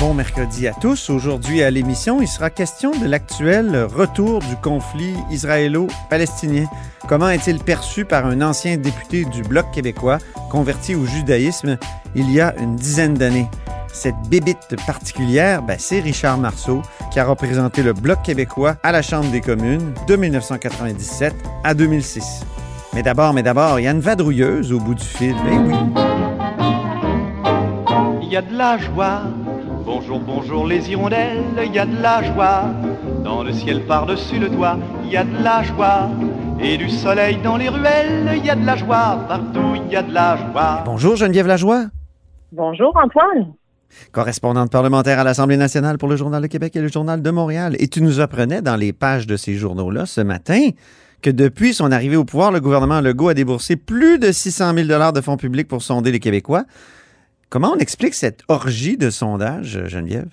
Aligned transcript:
Bon 0.00 0.12
mercredi 0.12 0.66
à 0.66 0.72
tous. 0.72 1.08
Aujourd'hui 1.08 1.62
à 1.62 1.70
l'émission, 1.70 2.20
il 2.20 2.26
sera 2.26 2.50
question 2.50 2.90
de 2.90 3.06
l'actuel 3.06 3.84
retour 3.84 4.40
du 4.40 4.56
conflit 4.56 5.14
israélo-palestinien. 5.30 6.66
Comment 7.08 7.28
est-il 7.28 7.58
perçu 7.60 8.04
par 8.04 8.26
un 8.26 8.40
ancien 8.42 8.76
député 8.76 9.24
du 9.24 9.42
Bloc 9.42 9.70
québécois 9.72 10.18
converti 10.50 10.96
au 10.96 11.04
judaïsme 11.04 11.78
il 12.16 12.30
y 12.32 12.40
a 12.40 12.56
une 12.58 12.74
dizaine 12.74 13.14
d'années? 13.14 13.46
Cette 13.92 14.16
bébite 14.28 14.76
particulière, 14.84 15.62
ben, 15.62 15.76
c'est 15.78 16.00
Richard 16.00 16.38
Marceau, 16.38 16.82
qui 17.12 17.20
a 17.20 17.24
représenté 17.24 17.82
le 17.82 17.92
Bloc 17.92 18.22
québécois 18.22 18.76
à 18.82 18.90
la 18.90 19.02
Chambre 19.02 19.30
des 19.30 19.40
communes 19.40 19.94
de 20.08 20.16
1997 20.16 21.34
à 21.62 21.74
2006. 21.74 22.40
Mais 22.94 23.02
d'abord, 23.02 23.32
mais 23.32 23.44
d'abord, 23.44 23.78
il 23.78 23.84
y 23.84 23.88
a 23.88 23.92
une 23.92 24.00
vadrouilleuse 24.00 24.72
au 24.72 24.80
bout 24.80 24.94
du 24.94 25.04
fil. 25.04 25.36
Eh 25.50 25.56
oui. 25.56 25.74
Il 28.22 28.28
y 28.28 28.36
a 28.36 28.42
de 28.42 28.56
la 28.56 28.76
joie. 28.76 29.22
Bonjour, 29.90 30.20
bonjour 30.20 30.66
les 30.66 30.90
hirondelles. 30.90 31.42
Il 31.64 31.72
y 31.74 31.78
a 31.78 31.86
de 31.86 32.02
la 32.02 32.22
joie. 32.22 32.64
Dans 33.24 33.42
le 33.42 33.54
ciel 33.54 33.86
par-dessus 33.86 34.38
le 34.38 34.50
toit, 34.50 34.76
il 35.02 35.10
y 35.10 35.16
a 35.16 35.24
de 35.24 35.42
la 35.42 35.62
joie. 35.62 36.10
Et 36.60 36.76
du 36.76 36.90
soleil 36.90 37.38
dans 37.42 37.56
les 37.56 37.70
ruelles, 37.70 38.34
il 38.36 38.44
y 38.44 38.50
a 38.50 38.54
de 38.54 38.66
la 38.66 38.76
joie. 38.76 39.24
Partout, 39.26 39.76
il 39.76 39.90
y 39.90 39.96
a 39.96 40.02
de 40.02 40.12
la 40.12 40.36
joie. 40.36 40.82
Bonjour 40.84 41.16
Geneviève 41.16 41.46
Lajoie, 41.46 41.86
Bonjour 42.52 42.94
Antoine. 43.02 43.54
correspondante 44.12 44.70
parlementaire 44.70 45.20
à 45.20 45.24
l'Assemblée 45.24 45.56
nationale 45.56 45.96
pour 45.96 46.10
le 46.10 46.16
Journal 46.16 46.42
de 46.42 46.48
Québec 46.48 46.76
et 46.76 46.82
le 46.82 46.88
Journal 46.88 47.22
de 47.22 47.30
Montréal. 47.30 47.74
Et 47.78 47.88
tu 47.88 48.02
nous 48.02 48.20
apprenais 48.20 48.60
dans 48.60 48.76
les 48.76 48.92
pages 48.92 49.26
de 49.26 49.38
ces 49.38 49.54
journaux-là 49.54 50.04
ce 50.04 50.20
matin 50.20 50.68
que 51.22 51.30
depuis 51.30 51.72
son 51.72 51.90
arrivée 51.92 52.16
au 52.16 52.26
pouvoir, 52.26 52.52
le 52.52 52.60
gouvernement 52.60 53.00
Legault 53.00 53.30
a 53.30 53.34
déboursé 53.34 53.76
plus 53.76 54.18
de 54.18 54.32
600 54.32 54.74
000 54.74 55.12
de 55.12 55.20
fonds 55.22 55.38
publics 55.38 55.66
pour 55.66 55.80
sonder 55.80 56.12
les 56.12 56.20
Québécois. 56.20 56.64
Comment 57.50 57.72
on 57.74 57.78
explique 57.78 58.14
cette 58.14 58.42
orgie 58.48 58.98
de 58.98 59.08
sondage, 59.08 59.86
Geneviève? 59.86 60.28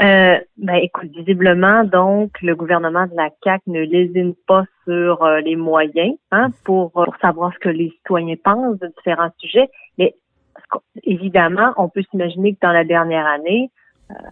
Euh, 0.00 0.38
ben 0.56 0.74
écoute, 0.76 1.10
visiblement, 1.14 1.84
donc, 1.84 2.30
le 2.40 2.54
gouvernement 2.54 3.06
de 3.06 3.14
la 3.16 3.30
CAQ 3.42 3.62
ne 3.68 3.80
lésine 3.80 4.34
pas 4.46 4.64
sur 4.84 5.22
euh, 5.22 5.40
les 5.40 5.56
moyens 5.56 6.16
hein, 6.30 6.50
pour, 6.64 6.92
euh, 6.96 7.04
pour 7.04 7.16
savoir 7.20 7.52
ce 7.54 7.58
que 7.58 7.68
les 7.68 7.90
citoyens 7.90 8.36
pensent 8.42 8.78
de 8.78 8.88
différents 8.96 9.30
sujets. 9.38 9.68
Mais 9.98 10.14
évidemment, 11.04 11.72
on 11.76 11.88
peut 11.88 12.02
s'imaginer 12.10 12.54
que 12.54 12.60
dans 12.62 12.72
la 12.72 12.84
dernière 12.84 13.26
année, 13.26 13.70
euh, 13.70 13.81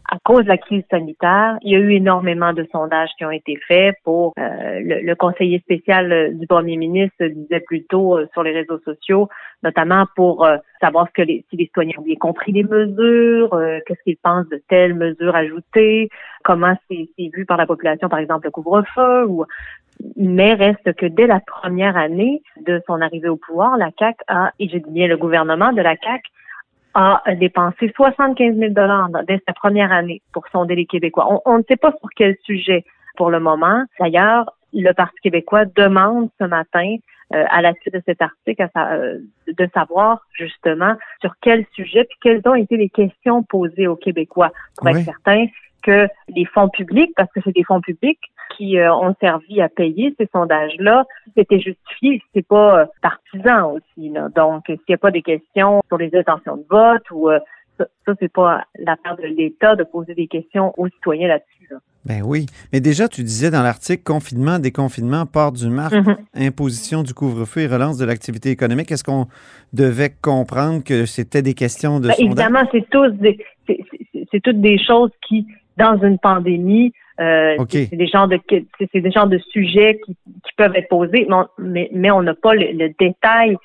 à 0.08 0.18
cause 0.24 0.44
de 0.44 0.48
la 0.48 0.58
crise 0.58 0.84
sanitaire, 0.90 1.58
il 1.62 1.72
y 1.72 1.76
a 1.76 1.78
eu 1.78 1.92
énormément 1.92 2.52
de 2.52 2.66
sondages 2.72 3.10
qui 3.16 3.24
ont 3.24 3.30
été 3.30 3.58
faits 3.68 3.96
pour 4.04 4.32
euh, 4.38 4.80
le, 4.80 5.00
le 5.02 5.14
conseiller 5.14 5.60
spécial 5.60 6.12
euh, 6.12 6.30
du 6.32 6.46
premier 6.46 6.76
ministre 6.76 7.24
disait 7.26 7.60
plutôt 7.60 8.16
euh, 8.16 8.26
sur 8.32 8.42
les 8.42 8.52
réseaux 8.52 8.78
sociaux, 8.80 9.28
notamment 9.62 10.04
pour 10.16 10.44
euh, 10.44 10.56
savoir 10.80 11.06
ce 11.08 11.12
que 11.12 11.22
les, 11.22 11.44
si 11.50 11.56
les 11.56 11.64
citoyens 11.66 11.94
ont 11.98 12.02
bien 12.02 12.16
compris 12.16 12.52
les 12.52 12.64
mesures, 12.64 13.52
euh, 13.54 13.78
qu'est-ce 13.86 14.02
qu'ils 14.02 14.16
pensent 14.16 14.48
de 14.48 14.62
telles 14.68 14.94
mesures 14.94 15.34
ajoutées, 15.34 16.08
comment 16.44 16.74
c'est 16.88 17.08
vu 17.34 17.44
par 17.46 17.56
la 17.56 17.66
population, 17.66 18.08
par 18.08 18.18
exemple 18.18 18.46
le 18.46 18.50
couvre-feu. 18.50 19.26
Ou... 19.26 19.44
Mais 20.16 20.54
reste 20.54 20.94
que 20.94 21.06
dès 21.06 21.26
la 21.26 21.40
première 21.40 21.96
année 21.96 22.42
de 22.66 22.80
son 22.86 23.00
arrivée 23.00 23.28
au 23.28 23.36
pouvoir, 23.36 23.76
la 23.76 23.90
CAC 23.90 24.16
a, 24.28 24.52
et 24.58 24.68
je 24.68 24.78
dis 24.78 24.90
bien 24.90 25.06
le 25.06 25.16
gouvernement 25.16 25.72
de 25.72 25.82
la 25.82 25.96
CAC 25.96 26.22
a 26.94 27.22
dépensé 27.36 27.92
75 27.94 28.56
000 28.56 28.72
dollars 28.72 29.08
dès 29.26 29.40
sa 29.46 29.52
première 29.52 29.92
année 29.92 30.22
pour 30.32 30.46
sonder 30.48 30.74
les 30.74 30.86
Québécois. 30.86 31.26
On, 31.30 31.40
on 31.44 31.58
ne 31.58 31.62
sait 31.68 31.76
pas 31.76 31.92
sur 31.98 32.08
quel 32.16 32.36
sujet 32.44 32.84
pour 33.16 33.30
le 33.30 33.40
moment. 33.40 33.84
D'ailleurs, 33.98 34.56
le 34.72 34.92
Parti 34.92 35.16
québécois 35.22 35.64
demande 35.64 36.30
ce 36.40 36.44
matin 36.46 36.96
euh, 37.34 37.44
à 37.48 37.62
la 37.62 37.72
suite 37.74 37.94
de 37.94 38.02
cet 38.06 38.22
article 38.22 38.62
à 38.62 38.68
sa- 38.74 38.92
euh, 38.92 39.18
de 39.46 39.68
savoir 39.74 40.20
justement 40.32 40.94
sur 41.20 41.34
quel 41.40 41.64
sujet 41.74 42.04
puis 42.04 42.18
quelles 42.22 42.42
ont 42.46 42.54
été 42.54 42.76
les 42.76 42.88
questions 42.88 43.42
posées 43.42 43.86
aux 43.86 43.96
Québécois 43.96 44.50
pour 44.76 44.86
Oui. 44.86 44.98
être 44.98 45.04
certain 45.04 45.46
que 45.82 46.08
les 46.28 46.44
fonds 46.44 46.68
publics, 46.68 47.12
parce 47.16 47.30
que 47.32 47.40
c'est 47.44 47.54
des 47.54 47.64
fonds 47.64 47.80
publics 47.80 48.20
qui 48.56 48.78
euh, 48.78 48.92
ont 48.94 49.14
servi 49.20 49.60
à 49.60 49.68
payer 49.68 50.14
ces 50.18 50.28
sondages-là, 50.32 51.04
c'était 51.36 51.60
justifié, 51.60 52.22
c'est 52.34 52.46
pas 52.46 52.80
euh, 52.80 52.84
partisan 53.00 53.72
aussi. 53.74 54.08
Là. 54.10 54.28
Donc, 54.34 54.64
s'il 54.66 54.78
n'y 54.88 54.94
a 54.94 54.98
pas 54.98 55.10
des 55.10 55.22
questions 55.22 55.82
sur 55.88 55.96
les 55.98 56.10
intentions 56.14 56.56
de 56.56 56.64
vote 56.68 57.02
ou 57.12 57.30
euh, 57.30 57.38
ça, 57.78 57.86
ça 58.04 58.12
c'est 58.20 58.32
pas 58.32 58.64
l'affaire 58.78 59.16
de 59.16 59.26
l'État 59.26 59.76
de 59.76 59.84
poser 59.84 60.14
des 60.14 60.26
questions 60.26 60.74
aux 60.76 60.88
citoyens 60.88 61.28
là-dessus. 61.28 61.68
Là. 61.70 61.78
Ben 62.04 62.22
oui. 62.24 62.46
Mais 62.72 62.80
déjà, 62.80 63.08
tu 63.08 63.22
disais 63.22 63.50
dans 63.50 63.62
l'article 63.62 64.02
confinement, 64.02 64.58
déconfinement, 64.58 65.26
port 65.26 65.52
du 65.52 65.68
masque, 65.68 65.94
Mhm. 65.94 66.16
imposition 66.34 67.02
du 67.02 67.12
couvre-feu 67.14 67.60
et 67.62 67.66
relance 67.66 67.98
de 67.98 68.04
l'activité 68.06 68.50
économique. 68.50 68.90
Est-ce 68.90 69.04
qu'on 69.04 69.26
devait 69.72 70.10
comprendre 70.22 70.82
que 70.82 71.04
c'était 71.06 71.42
des 71.42 71.54
questions 71.54 72.00
de 72.00 72.08
Ben, 72.08 72.14
sondage? 72.14 72.26
évidemment, 72.26 72.68
c'est 72.72 72.88
tous 72.90 73.10
des, 73.12 73.38
c'est 74.32 74.40
toutes 74.40 74.60
des 74.60 74.78
choses 74.82 75.10
qui, 75.28 75.46
dans 75.84 75.96
une 76.08 76.18
pandémie, 76.18 76.92
euh, 77.20 77.56
c'est 77.68 77.96
des 77.96 78.06
genres 78.06 78.28
de, 78.28 78.38
c'est 78.48 78.88
c'est 78.92 79.00
des 79.00 79.10
genres 79.10 79.26
de 79.26 79.38
sujets 79.38 80.00
qui, 80.04 80.12
qui 80.14 80.52
peuvent 80.56 80.74
être 80.74 80.88
posés, 80.88 81.26
mais 81.28 81.34
on, 81.34 81.46
mais, 81.58 81.88
mais 81.92 82.10
on 82.10 82.22
n'a 82.22 82.34
pas 82.34 82.54
le, 82.54 82.66
le 82.72 82.88
détail 82.98 83.56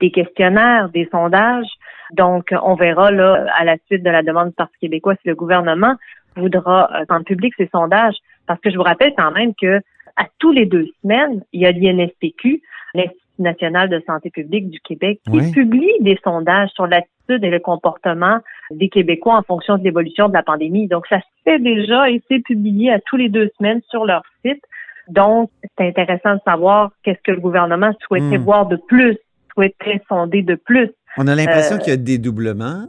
des 0.00 0.10
questionnaires, 0.10 0.88
des 0.90 1.08
sondages. 1.10 1.72
Donc, 2.12 2.44
on 2.70 2.74
verra 2.74 3.10
là 3.10 3.46
à 3.58 3.64
la 3.64 3.76
suite 3.86 4.02
de 4.02 4.10
la 4.10 4.22
demande 4.22 4.48
du 4.48 4.54
Parti 4.54 4.76
québécois 4.80 5.14
si 5.22 5.28
le 5.28 5.34
gouvernement 5.34 5.94
voudra 6.36 6.90
euh, 6.94 7.04
rendre 7.08 7.24
public 7.24 7.52
ces 7.56 7.68
sondages. 7.72 8.16
Parce 8.46 8.60
que 8.60 8.70
je 8.70 8.76
vous 8.76 8.82
rappelle 8.82 9.12
quand 9.16 9.32
même 9.32 9.52
que 9.54 9.80
à 10.16 10.24
tous 10.38 10.52
les 10.52 10.66
deux 10.66 10.86
semaines, 11.02 11.42
il 11.52 11.60
y 11.62 11.66
a 11.66 11.72
l'INSPQ, 11.72 12.62
l'Institut 12.94 13.16
national 13.38 13.88
de 13.88 14.02
santé 14.06 14.30
publique 14.30 14.68
du 14.70 14.80
Québec, 14.80 15.20
qui 15.24 15.38
Oui. 15.38 15.52
publie 15.52 15.96
des 16.00 16.18
sondages 16.22 16.70
sur 16.74 16.86
l'attitude 17.30 17.44
et 17.44 17.50
le 17.50 17.60
comportement 17.60 18.38
des 18.70 18.88
Québécois 18.88 19.36
en 19.36 19.42
fonction 19.42 19.78
de 19.78 19.84
l'évolution 19.84 20.28
de 20.28 20.34
la 20.34 20.42
pandémie. 20.42 20.88
Donc, 20.88 21.06
ça 21.08 21.18
se 21.18 21.24
fait 21.44 21.58
déjà 21.58 22.04
c'est 22.28 22.40
publié 22.40 22.92
à 22.92 23.00
tous 23.00 23.16
les 23.16 23.28
deux 23.28 23.50
semaines 23.58 23.80
sur 23.90 24.04
leur 24.04 24.22
site. 24.44 24.62
Donc, 25.08 25.50
c'est 25.76 25.88
intéressant 25.88 26.34
de 26.34 26.40
savoir 26.44 26.92
qu'est-ce 27.02 27.20
que 27.24 27.32
le 27.32 27.40
gouvernement 27.40 27.92
souhaitait 28.06 28.38
Hmm. 28.38 28.44
voir 28.44 28.66
de 28.66 28.76
plus, 28.76 29.16
souhaiterait 29.54 30.02
sonder 30.08 30.42
de 30.42 30.54
plus. 30.54 30.90
On 31.16 31.26
a 31.26 31.34
l'impression 31.34 31.76
Euh, 31.76 31.78
qu'il 31.78 31.90
y 31.90 31.94
a 31.94 31.96
des 31.96 32.18
doublements. 32.18 32.86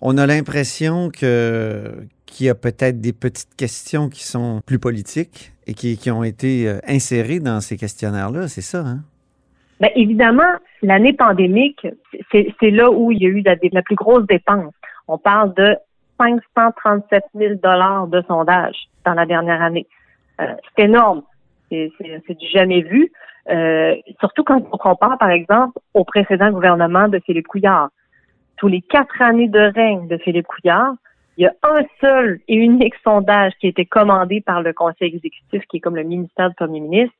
On 0.00 0.16
a 0.18 0.26
l'impression 0.26 1.10
que 1.10 1.92
qu'il 2.26 2.44
y 2.46 2.50
a 2.50 2.54
peut-être 2.54 3.00
des 3.00 3.14
petites 3.14 3.56
questions 3.56 4.10
qui 4.10 4.22
sont 4.22 4.60
plus 4.66 4.78
politiques 4.78 5.52
et 5.66 5.72
qui, 5.72 5.96
qui 5.96 6.10
ont 6.10 6.22
été 6.22 6.68
euh, 6.68 6.78
insérées 6.86 7.40
dans 7.40 7.60
ces 7.62 7.78
questionnaires-là. 7.78 8.48
C'est 8.48 8.60
ça, 8.60 8.80
hein? 8.86 9.00
Bien, 9.80 9.90
évidemment, 9.94 10.52
l'année 10.82 11.12
pandémique, 11.12 11.86
c'est 12.32 12.70
là 12.70 12.90
où 12.90 13.12
il 13.12 13.22
y 13.22 13.26
a 13.26 13.28
eu 13.28 13.42
la, 13.42 13.54
la 13.72 13.82
plus 13.82 13.94
grosse 13.94 14.26
dépense. 14.26 14.74
On 15.06 15.18
parle 15.18 15.54
de 15.54 15.76
537 16.20 17.24
000 17.34 17.54
dollars 17.62 18.06
de 18.08 18.22
sondage 18.26 18.76
dans 19.04 19.14
la 19.14 19.24
dernière 19.24 19.62
année. 19.62 19.86
Euh, 20.40 20.46
c'est 20.76 20.84
énorme. 20.84 21.22
C'est 21.70 22.38
du 22.38 22.46
jamais 22.52 22.82
vu. 22.82 23.12
Euh, 23.50 23.94
surtout 24.20 24.44
quand 24.44 24.62
on 24.72 24.76
compare, 24.78 25.18
par 25.18 25.30
exemple, 25.30 25.78
au 25.94 26.04
précédent 26.04 26.50
gouvernement 26.50 27.08
de 27.08 27.18
Philippe 27.20 27.46
Couillard. 27.46 27.90
Tous 28.56 28.68
les 28.68 28.82
quatre 28.82 29.22
années 29.22 29.48
de 29.48 29.72
règne 29.74 30.08
de 30.08 30.18
Philippe 30.18 30.46
Couillard, 30.46 30.94
il 31.36 31.44
y 31.44 31.46
a 31.46 31.54
un 31.62 31.82
seul 32.00 32.40
et 32.48 32.56
unique 32.56 32.94
sondage 33.04 33.52
qui 33.60 33.66
a 33.66 33.70
été 33.70 33.84
commandé 33.84 34.40
par 34.40 34.60
le 34.60 34.72
Conseil 34.72 35.14
exécutif, 35.14 35.62
qui 35.70 35.76
est 35.76 35.80
comme 35.80 35.94
le 35.94 36.02
ministère 36.02 36.48
du 36.48 36.56
Premier 36.56 36.80
ministre, 36.80 37.14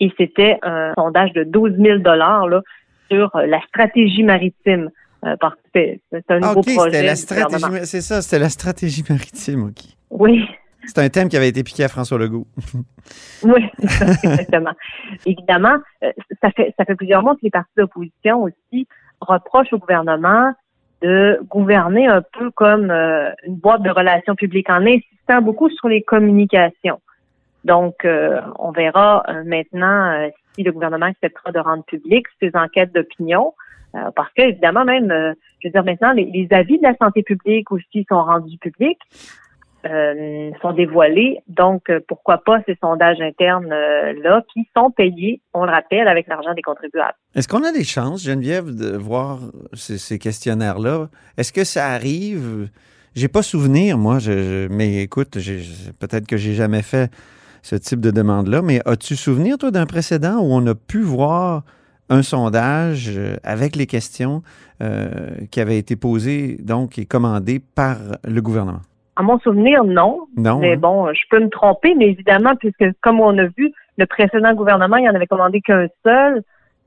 et 0.00 0.12
c'était 0.18 0.58
un 0.62 0.92
sondage 0.96 1.32
de 1.32 1.44
12 1.44 1.76
000 1.78 1.98
dollars 1.98 2.48
là 2.48 2.60
sur 3.10 3.34
euh, 3.36 3.46
la 3.46 3.60
stratégie 3.68 4.22
maritime. 4.22 4.90
Euh, 5.24 5.36
parce 5.40 5.54
que 5.74 5.80
c'est 6.12 6.30
un 6.30 6.40
Ah, 6.42 6.48
nouveau 6.48 6.60
OK, 6.60 6.74
projet. 6.74 7.02
la 7.02 7.16
stratégie. 7.16 7.86
C'est 7.86 8.02
ça, 8.02 8.20
c'était 8.20 8.38
la 8.38 8.50
stratégie 8.50 9.02
maritime, 9.08 9.64
OK. 9.68 9.84
Oui, 10.10 10.44
C'est 10.84 10.98
un 10.98 11.08
thème 11.08 11.28
qui 11.30 11.36
avait 11.38 11.48
été 11.48 11.62
piqué 11.62 11.84
à 11.84 11.88
François 11.88 12.18
Legault. 12.18 12.46
oui, 13.42 13.64
ça, 13.86 14.06
exactement. 14.22 14.72
Évidemment, 15.24 15.76
euh, 16.02 16.12
ça 16.42 16.50
fait 16.50 16.74
ça 16.78 16.84
fait 16.84 16.94
plusieurs 16.94 17.22
mois 17.22 17.34
que 17.34 17.40
les 17.42 17.50
partis 17.50 17.72
d'opposition 17.76 18.42
aussi 18.42 18.86
reprochent 19.20 19.72
au 19.72 19.78
gouvernement 19.78 20.52
de 21.02 21.40
gouverner 21.48 22.06
un 22.06 22.22
peu 22.38 22.50
comme 22.50 22.90
euh, 22.90 23.30
une 23.46 23.56
boîte 23.56 23.82
de 23.82 23.90
relations 23.90 24.34
publiques 24.34 24.68
en 24.70 24.84
insistant 24.86 25.40
beaucoup 25.42 25.70
sur 25.70 25.88
les 25.88 26.02
communications. 26.02 27.00
Donc, 27.64 28.04
euh, 28.04 28.40
on 28.58 28.70
verra 28.72 29.22
euh, 29.28 29.42
maintenant 29.44 30.12
euh, 30.12 30.28
si 30.54 30.62
le 30.62 30.72
gouvernement 30.72 31.06
acceptera 31.06 31.50
de 31.52 31.58
rendre 31.58 31.84
public 31.84 32.26
ces 32.40 32.50
enquêtes 32.54 32.92
d'opinion. 32.94 33.54
euh, 33.94 34.10
parce 34.14 34.32
que, 34.34 34.42
évidemment, 34.42 34.84
même, 34.84 35.10
euh, 35.10 35.32
je 35.60 35.68
veux 35.68 35.72
dire, 35.72 35.84
maintenant, 35.84 36.12
les, 36.12 36.48
avis 36.50 36.78
de 36.78 36.82
la 36.82 36.94
santé 36.96 37.22
publique 37.22 37.70
aussi 37.72 38.04
sont 38.08 38.22
rendus 38.22 38.58
publics. 38.58 39.00
euh, 39.86 40.50
sont 40.62 40.72
dévoilés. 40.72 41.40
Donc, 41.48 41.90
pourquoi 42.08 42.38
pas 42.38 42.60
ces 42.66 42.76
sondages 42.80 43.20
internes-là 43.20 44.42
qui 44.52 44.66
sont 44.76 44.90
payés, 44.90 45.40
on 45.52 45.64
le 45.64 45.70
rappelle, 45.70 46.08
avec 46.08 46.26
l'argent 46.26 46.54
des 46.54 46.62
contribuables. 46.62 47.14
Est-ce 47.34 47.48
qu'on 47.48 47.62
a 47.64 47.72
des 47.72 47.84
chances, 47.84 48.24
Geneviève, 48.24 48.74
de 48.74 48.96
voir 48.96 49.40
ces, 49.74 49.98
ces 49.98 50.18
questionnaires-là? 50.18 51.08
Est-ce 51.36 51.52
que 51.52 51.64
ça 51.64 51.88
arrive? 51.88 52.70
J'ai 53.14 53.28
pas 53.28 53.42
souvenir, 53.42 53.98
moi, 53.98 54.18
je, 54.18 54.66
mais 54.68 55.02
écoute, 55.02 55.32
peut-être 56.00 56.26
que 56.26 56.36
j'ai 56.36 56.54
jamais 56.54 56.82
fait 56.82 57.10
ce 57.64 57.76
type 57.76 58.00
de 58.00 58.10
demande-là, 58.10 58.60
mais 58.60 58.80
as-tu 58.84 59.16
souvenir, 59.16 59.56
toi, 59.56 59.70
d'un 59.70 59.86
précédent 59.86 60.38
où 60.38 60.52
on 60.52 60.66
a 60.66 60.74
pu 60.74 61.00
voir 61.00 61.62
un 62.10 62.20
sondage 62.20 63.08
euh, 63.16 63.36
avec 63.42 63.74
les 63.74 63.86
questions 63.86 64.42
euh, 64.82 65.30
qui 65.50 65.62
avaient 65.62 65.78
été 65.78 65.96
posées, 65.96 66.58
donc, 66.60 66.98
et 66.98 67.06
commandées 67.06 67.62
par 67.74 67.96
le 68.22 68.42
gouvernement? 68.42 68.82
À 69.16 69.22
mon 69.22 69.38
souvenir, 69.38 69.82
non. 69.82 70.26
Non. 70.36 70.58
Mais 70.58 70.74
hein? 70.74 70.78
bon, 70.78 71.10
je 71.14 71.22
peux 71.30 71.40
me 71.40 71.48
tromper, 71.48 71.94
mais 71.94 72.08
évidemment, 72.08 72.54
puisque 72.54 72.84
comme 73.00 73.18
on 73.20 73.38
a 73.38 73.46
vu, 73.56 73.72
le 73.96 74.04
précédent 74.04 74.52
gouvernement, 74.52 74.98
il 74.98 75.08
en 75.08 75.14
avait 75.14 75.26
commandé 75.26 75.62
qu'un 75.62 75.86
seul. 76.04 76.42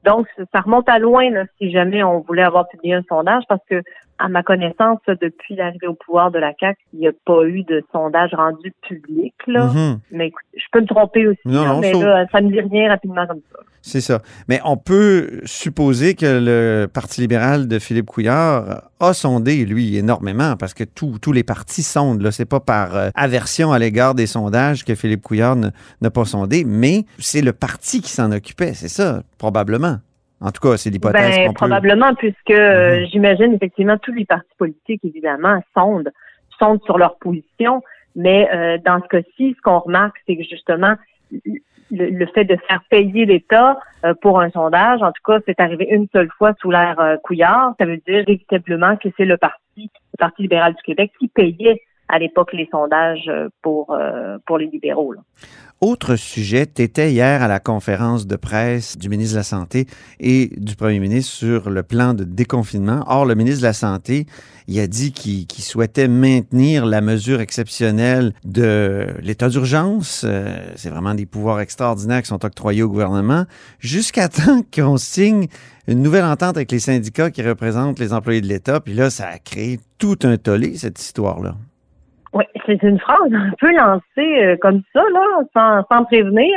Donc, 0.05 0.27
ça 0.53 0.61
remonte 0.61 0.87
à 0.89 0.99
loin 0.99 1.27
là, 1.31 1.45
si 1.57 1.71
jamais 1.71 2.03
on 2.03 2.19
voulait 2.19 2.43
avoir 2.43 2.67
publié 2.67 2.93
un 2.93 3.03
sondage, 3.09 3.43
parce 3.49 3.63
que 3.67 3.81
à 4.19 4.29
ma 4.29 4.43
connaissance, 4.43 4.99
depuis 5.07 5.55
l'arrivée 5.55 5.87
au 5.87 5.93
pouvoir 5.93 6.31
de 6.31 6.39
la 6.39 6.51
CAQ, 6.59 6.77
il 6.93 6.99
n'y 6.99 7.07
a 7.07 7.11
pas 7.25 7.43
eu 7.45 7.63
de 7.63 7.83
sondage 7.91 8.31
rendu 8.33 8.73
public. 8.87 9.33
Là. 9.47 9.65
Mhm. 9.65 9.99
Mais 10.11 10.27
écoute, 10.27 10.43
je 10.55 10.63
peux 10.71 10.81
me 10.81 10.87
tromper 10.87 11.27
aussi. 11.27 11.39
Non, 11.45 11.65
non, 11.65 11.79
mais 11.79 11.91
sauf- 11.93 12.03
là, 12.03 12.25
ça 12.31 12.41
me 12.41 12.49
dit 12.51 12.59
rien 12.59 12.89
rapidement 12.89 13.25
comme 13.27 13.41
ça. 13.51 13.59
C'est 13.81 14.01
ça. 14.01 14.21
Mais 14.49 14.59
on 14.65 14.75
peut 14.75 15.39
supposer 15.45 16.15
que 16.15 16.25
le 16.43 16.87
Parti 16.87 17.21
libéral 17.21 17.67
de 17.67 17.79
Philippe 17.79 18.07
Couillard 18.07 18.81
a 18.99 19.13
sondé, 19.13 19.65
lui, 19.65 19.95
énormément, 19.97 20.55
parce 20.57 20.73
que 20.73 20.83
tous 20.83 21.19
tous 21.19 21.31
les 21.31 21.43
partis 21.43 21.83
sondent. 21.83 22.21
Là, 22.21 22.31
c'est 22.31 22.45
pas 22.45 22.59
par 22.59 22.95
euh, 22.95 23.09
aversion 23.15 23.71
à 23.71 23.79
l'égard 23.79 24.13
des 24.15 24.25
sondages 24.27 24.83
que 24.83 24.93
Philippe 24.95 25.21
Couillard 25.21 25.55
ne- 25.55 25.69
n'a 26.01 26.09
pas 26.09 26.25
sondé, 26.25 26.63
mais 26.65 27.05
c'est 27.19 27.41
le 27.41 27.53
parti 27.53 28.01
qui 28.01 28.09
s'en 28.11 28.31
occupait, 28.31 28.73
c'est 28.73 28.89
ça, 28.89 29.21
probablement. 29.37 29.97
En 30.41 30.51
tout 30.51 30.61
cas, 30.61 30.77
c'est 30.77 30.89
l'hypothèse 30.89 31.35
Ben, 31.35 31.47
peut... 31.47 31.53
probablement, 31.53 32.13
puisque 32.15 32.51
euh, 32.51 32.99
Mhm. 32.99 33.05
j'imagine 33.07 33.53
effectivement 33.53 33.97
tous 33.97 34.13
les 34.13 34.25
partis 34.25 34.53
politiques, 34.57 35.03
évidemment, 35.03 35.61
sondent, 35.75 36.11
sondent 36.59 36.83
sur 36.83 36.97
leur 36.97 37.17
position. 37.17 37.81
Mais 38.15 38.49
euh, 38.53 38.77
dans 38.85 39.01
ce 39.01 39.07
cas-ci, 39.07 39.55
ce 39.55 39.61
qu'on 39.61 39.79
remarque, 39.79 40.17
c'est 40.27 40.35
que 40.37 40.43
justement, 40.43 40.95
le, 41.31 41.59
le 42.09 42.25
fait 42.27 42.45
de 42.45 42.57
faire 42.67 42.81
payer 42.89 43.25
l'État 43.25 43.79
euh, 44.05 44.13
pour 44.21 44.39
un 44.39 44.49
sondage, 44.51 45.01
en 45.01 45.11
tout 45.11 45.23
cas, 45.25 45.39
c'est 45.45 45.59
arrivé 45.59 45.87
une 45.89 46.07
seule 46.13 46.29
fois 46.37 46.53
sous 46.61 46.71
l'ère 46.71 46.99
euh, 46.99 47.17
Couillard. 47.23 47.73
Ça 47.79 47.85
veut 47.85 47.97
dire 48.07 48.23
évitablement 48.27 48.95
que 48.97 49.09
c'est 49.17 49.25
le 49.25 49.37
parti, 49.37 49.59
le 49.75 50.17
Parti 50.17 50.41
libéral 50.43 50.73
du 50.73 50.81
Québec, 50.83 51.11
qui 51.19 51.27
payait 51.27 51.81
à 52.09 52.19
l'époque 52.19 52.53
les 52.53 52.67
sondages 52.71 53.27
euh, 53.27 53.49
pour 53.61 53.91
euh, 53.91 54.37
pour 54.45 54.57
les 54.57 54.67
libéraux. 54.67 55.13
là. 55.13 55.21
Autre 55.79 56.15
sujet, 56.15 56.65
tu 56.65 56.83
hier 56.83 57.43
à 57.43 57.47
la 57.47 57.59
conférence 57.59 58.25
de 58.25 58.35
presse 58.35 58.97
du 58.97 59.09
ministre 59.09 59.33
de 59.33 59.39
la 59.39 59.43
Santé 59.43 59.85
et 60.19 60.49
du 60.57 60.75
premier 60.75 60.97
ministre 60.97 61.31
sur 61.31 61.69
le 61.69 61.83
plan 61.83 62.15
de 62.15 62.23
déconfinement. 62.23 63.03
Or, 63.05 63.27
le 63.27 63.35
ministre 63.35 63.61
de 63.61 63.67
la 63.67 63.73
Santé, 63.73 64.25
il 64.67 64.79
a 64.79 64.87
dit 64.87 65.11
qu'il 65.11 65.45
qu'il 65.45 65.63
souhaitait 65.63 66.07
maintenir 66.07 66.87
la 66.87 66.99
mesure 66.99 67.41
exceptionnelle 67.41 68.33
de 68.43 69.05
l'état 69.21 69.49
d'urgence. 69.49 70.25
Euh, 70.27 70.57
C'est 70.75 70.89
vraiment 70.89 71.13
des 71.13 71.27
pouvoirs 71.27 71.59
extraordinaires 71.59 72.23
qui 72.23 72.29
sont 72.29 72.43
octroyés 72.43 72.81
au 72.81 72.89
gouvernement 72.89 73.45
jusqu'à 73.77 74.29
temps 74.29 74.63
qu'on 74.75 74.97
signe 74.97 75.45
une 75.87 76.01
nouvelle 76.01 76.25
entente 76.25 76.57
avec 76.57 76.71
les 76.71 76.79
syndicats 76.79 77.29
qui 77.29 77.43
représentent 77.43 77.99
les 77.99 78.13
employés 78.13 78.41
de 78.41 78.47
l'État. 78.47 78.79
Puis 78.79 78.95
là, 78.95 79.11
ça 79.11 79.27
a 79.27 79.37
créé 79.37 79.79
tout 79.99 80.17
un 80.23 80.37
tollé, 80.37 80.75
cette 80.75 80.99
histoire-là. 80.99 81.55
Oui, 82.33 82.43
c'est 82.65 82.81
une 82.83 82.99
phrase 82.99 83.33
un 83.33 83.51
peu 83.59 83.71
lancée 83.73 84.45
euh, 84.45 84.57
comme 84.57 84.81
ça, 84.93 85.01
là, 85.13 85.41
sans, 85.53 85.83
sans 85.89 86.05
prévenir, 86.05 86.53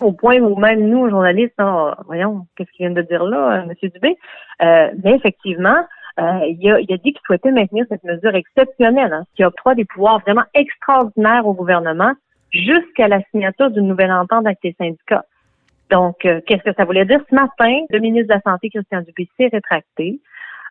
au 0.00 0.12
point 0.12 0.38
où 0.38 0.56
même 0.56 0.88
nous, 0.88 1.10
journalistes, 1.10 1.54
là, 1.58 1.96
voyons, 2.06 2.46
qu'est-ce 2.56 2.70
qu'il 2.72 2.86
vient 2.86 2.94
de 2.94 3.02
dire 3.02 3.24
là, 3.24 3.60
euh, 3.60 3.62
M. 3.62 3.90
Dubé? 3.90 4.16
Euh, 4.62 4.90
mais 5.02 5.14
effectivement, 5.14 5.84
euh, 6.20 6.40
il, 6.48 6.70
a, 6.70 6.80
il 6.80 6.92
a 6.92 6.96
dit 6.96 7.12
qu'il 7.12 7.20
souhaitait 7.26 7.50
maintenir 7.50 7.84
cette 7.88 8.04
mesure 8.04 8.34
exceptionnelle, 8.34 9.12
hein, 9.12 9.24
qui 9.36 9.44
octroie 9.44 9.74
des 9.74 9.84
pouvoirs 9.84 10.20
vraiment 10.20 10.44
extraordinaires 10.54 11.46
au 11.46 11.54
gouvernement 11.54 12.12
jusqu'à 12.50 13.08
la 13.08 13.20
signature 13.30 13.70
d'une 13.70 13.86
nouvelle 13.86 14.12
entente 14.12 14.46
avec 14.46 14.58
les 14.64 14.74
syndicats. 14.78 15.24
Donc, 15.90 16.24
euh, 16.24 16.40
qu'est-ce 16.46 16.62
que 16.62 16.74
ça 16.74 16.84
voulait 16.84 17.04
dire? 17.04 17.20
Ce 17.28 17.34
matin, 17.34 17.80
le 17.90 17.98
ministre 17.98 18.28
de 18.28 18.34
la 18.34 18.40
Santé, 18.40 18.70
Christian 18.70 19.02
Dubé, 19.02 19.28
s'est 19.36 19.48
rétracté. 19.52 20.20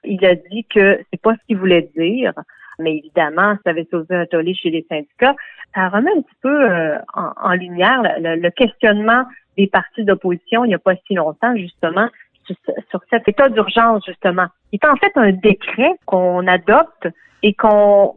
Il 0.03 0.23
a 0.25 0.35
dit 0.35 0.65
que 0.65 0.99
c'est 1.11 1.21
pas 1.21 1.33
ce 1.33 1.45
qu'il 1.47 1.57
voulait 1.57 1.89
dire, 1.95 2.33
mais 2.79 2.97
évidemment, 2.97 3.55
ça 3.63 3.71
avait 3.71 3.87
sauvé 3.91 4.15
un 4.15 4.25
tollé 4.25 4.53
chez 4.53 4.69
les 4.69 4.85
syndicats. 4.89 5.35
Ça 5.75 5.89
remet 5.89 6.11
un 6.11 6.21
petit 6.21 6.35
peu 6.41 6.71
euh, 6.71 6.97
en, 7.13 7.31
en 7.49 7.53
lumière 7.53 8.01
le, 8.03 8.35
le- 8.35 8.41
le 8.41 8.51
questionnement 8.51 9.25
des 9.57 9.67
partis 9.67 10.03
d'opposition 10.03 10.63
il 10.65 10.69
n'y 10.69 10.75
a 10.75 10.79
pas 10.79 10.93
si 11.07 11.15
longtemps, 11.15 11.55
justement, 11.55 12.07
sur, 12.45 12.55
sur 12.89 13.01
cet 13.09 13.27
état 13.27 13.49
d'urgence, 13.49 14.03
justement. 14.05 14.45
Il 14.71 14.79
est 14.81 14.87
en 14.87 14.95
fait 14.95 15.11
un 15.15 15.31
décret 15.31 15.91
qu'on 16.05 16.45
adopte 16.47 17.07
et 17.43 17.53
qu'on 17.53 18.15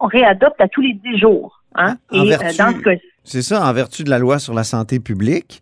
on 0.00 0.06
réadopte 0.06 0.60
à 0.60 0.68
tous 0.68 0.80
les 0.82 0.92
dix 0.94 1.18
jours. 1.18 1.60
Hein? 1.74 1.96
En 2.12 2.24
et 2.24 2.28
vertu- 2.28 2.58
dans 2.58 2.70
ce 2.72 2.80
cas 2.82 2.90
C'est 3.24 3.42
ça, 3.42 3.66
en 3.66 3.72
vertu 3.72 4.04
de 4.04 4.10
la 4.10 4.18
loi 4.18 4.38
sur 4.38 4.54
la 4.54 4.64
santé 4.64 5.00
publique. 5.00 5.60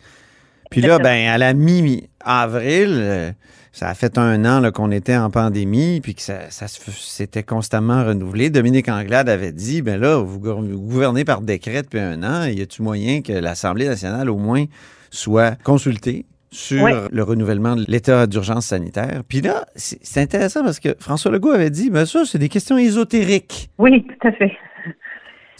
Puis 0.73 0.81
là, 0.81 0.99
ben, 0.99 1.29
à 1.29 1.39
la 1.39 1.55
mi-avril, 1.55 2.89
euh, 2.91 3.31
ça 3.73 3.89
a 3.89 3.95
fait 3.95 4.19
un 4.19 4.45
an 4.45 4.71
qu'on 4.71 4.91
était 4.91 5.17
en 5.17 5.31
pandémie, 5.31 6.01
puis 6.03 6.15
que 6.15 6.23
ça, 6.23 6.49
s'était 6.51 7.43
constamment 7.43 8.05
renouvelé. 8.05 8.51
Dominique 8.51 8.89
Anglade 8.89 9.29
avait 9.29 9.53
dit, 9.53 9.83
ben 9.83 10.01
là, 10.01 10.17
vous, 10.19 10.39
gouvernez 10.39 11.25
par 11.25 11.41
décret 11.41 11.83
depuis 11.83 12.01
un 12.01 12.23
an, 12.23 12.45
y 12.47 12.61
a-tu 12.61 12.83
moyen 12.83 13.23
que 13.23 13.33
l'Assemblée 13.33 13.87
nationale, 13.87 14.29
au 14.31 14.37
moins, 14.37 14.65
soit 15.11 15.57
consultée 15.63 16.27
sur 16.51 16.83
Oui. 16.85 16.93
le 17.11 17.23
renouvellement 17.23 17.77
de 17.77 17.85
l'état 17.89 18.27
d'urgence 18.27 18.67
sanitaire? 18.67 19.23
Puis 19.29 19.41
là, 19.41 19.65
c'est 19.75 19.99
c'est 20.03 20.21
intéressant 20.21 20.63
parce 20.65 20.81
que 20.81 20.95
François 20.99 21.31
Legault 21.31 21.53
avait 21.53 21.71
dit, 21.71 21.91
ben 21.91 22.05
ça, 22.05 22.25
c'est 22.25 22.39
des 22.39 22.49
questions 22.49 22.77
ésotériques. 22.77 23.71
Oui, 23.79 24.05
tout 24.07 24.29
à 24.29 24.33
fait. 24.33 24.53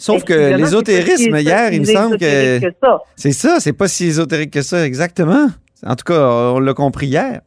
Sauf 0.03 0.25
que 0.25 0.33
Évidemment, 0.33 0.65
l'ésotérisme, 0.65 1.35
hier, 1.37 1.71
il 1.71 1.79
me 1.79 1.85
semble 1.85 2.17
que... 2.17 2.59
que. 2.59 2.73
C'est 3.15 3.31
ça, 3.31 3.61
c'est 3.61 3.71
pas 3.71 3.87
si 3.87 4.07
ésotérique 4.07 4.51
que 4.51 4.61
ça, 4.61 4.85
exactement. 4.85 5.47
En 5.85 5.95
tout 5.95 6.03
cas, 6.03 6.51
on 6.53 6.59
l'a 6.59 6.73
compris 6.73 7.07
hier. 7.07 7.39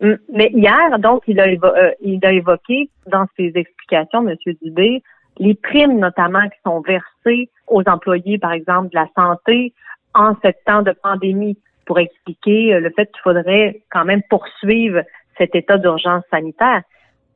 Mm. 0.00 0.14
Mais 0.32 0.50
hier, 0.52 0.98
donc, 0.98 1.22
il 1.28 1.38
a, 1.38 1.46
évo- 1.46 1.72
euh, 1.72 1.92
il 2.00 2.18
a 2.26 2.32
évoqué 2.32 2.90
dans 3.06 3.26
ses 3.36 3.52
explications, 3.54 4.28
M. 4.28 4.34
Dubé, 4.60 5.04
les 5.38 5.54
primes 5.54 6.00
notamment 6.00 6.42
qui 6.48 6.58
sont 6.66 6.80
versées 6.80 7.48
aux 7.68 7.84
employés, 7.86 8.38
par 8.38 8.52
exemple, 8.52 8.88
de 8.88 8.96
la 8.96 9.06
santé 9.16 9.72
en 10.14 10.34
ce 10.44 10.50
temps 10.66 10.82
de 10.82 10.90
pandémie 11.00 11.56
pour 11.86 12.00
expliquer 12.00 12.74
euh, 12.74 12.80
le 12.80 12.90
fait 12.90 13.06
qu'il 13.06 13.22
faudrait 13.22 13.82
quand 13.92 14.04
même 14.04 14.22
poursuivre 14.28 15.02
cet 15.38 15.54
état 15.54 15.78
d'urgence 15.78 16.24
sanitaire. 16.28 16.82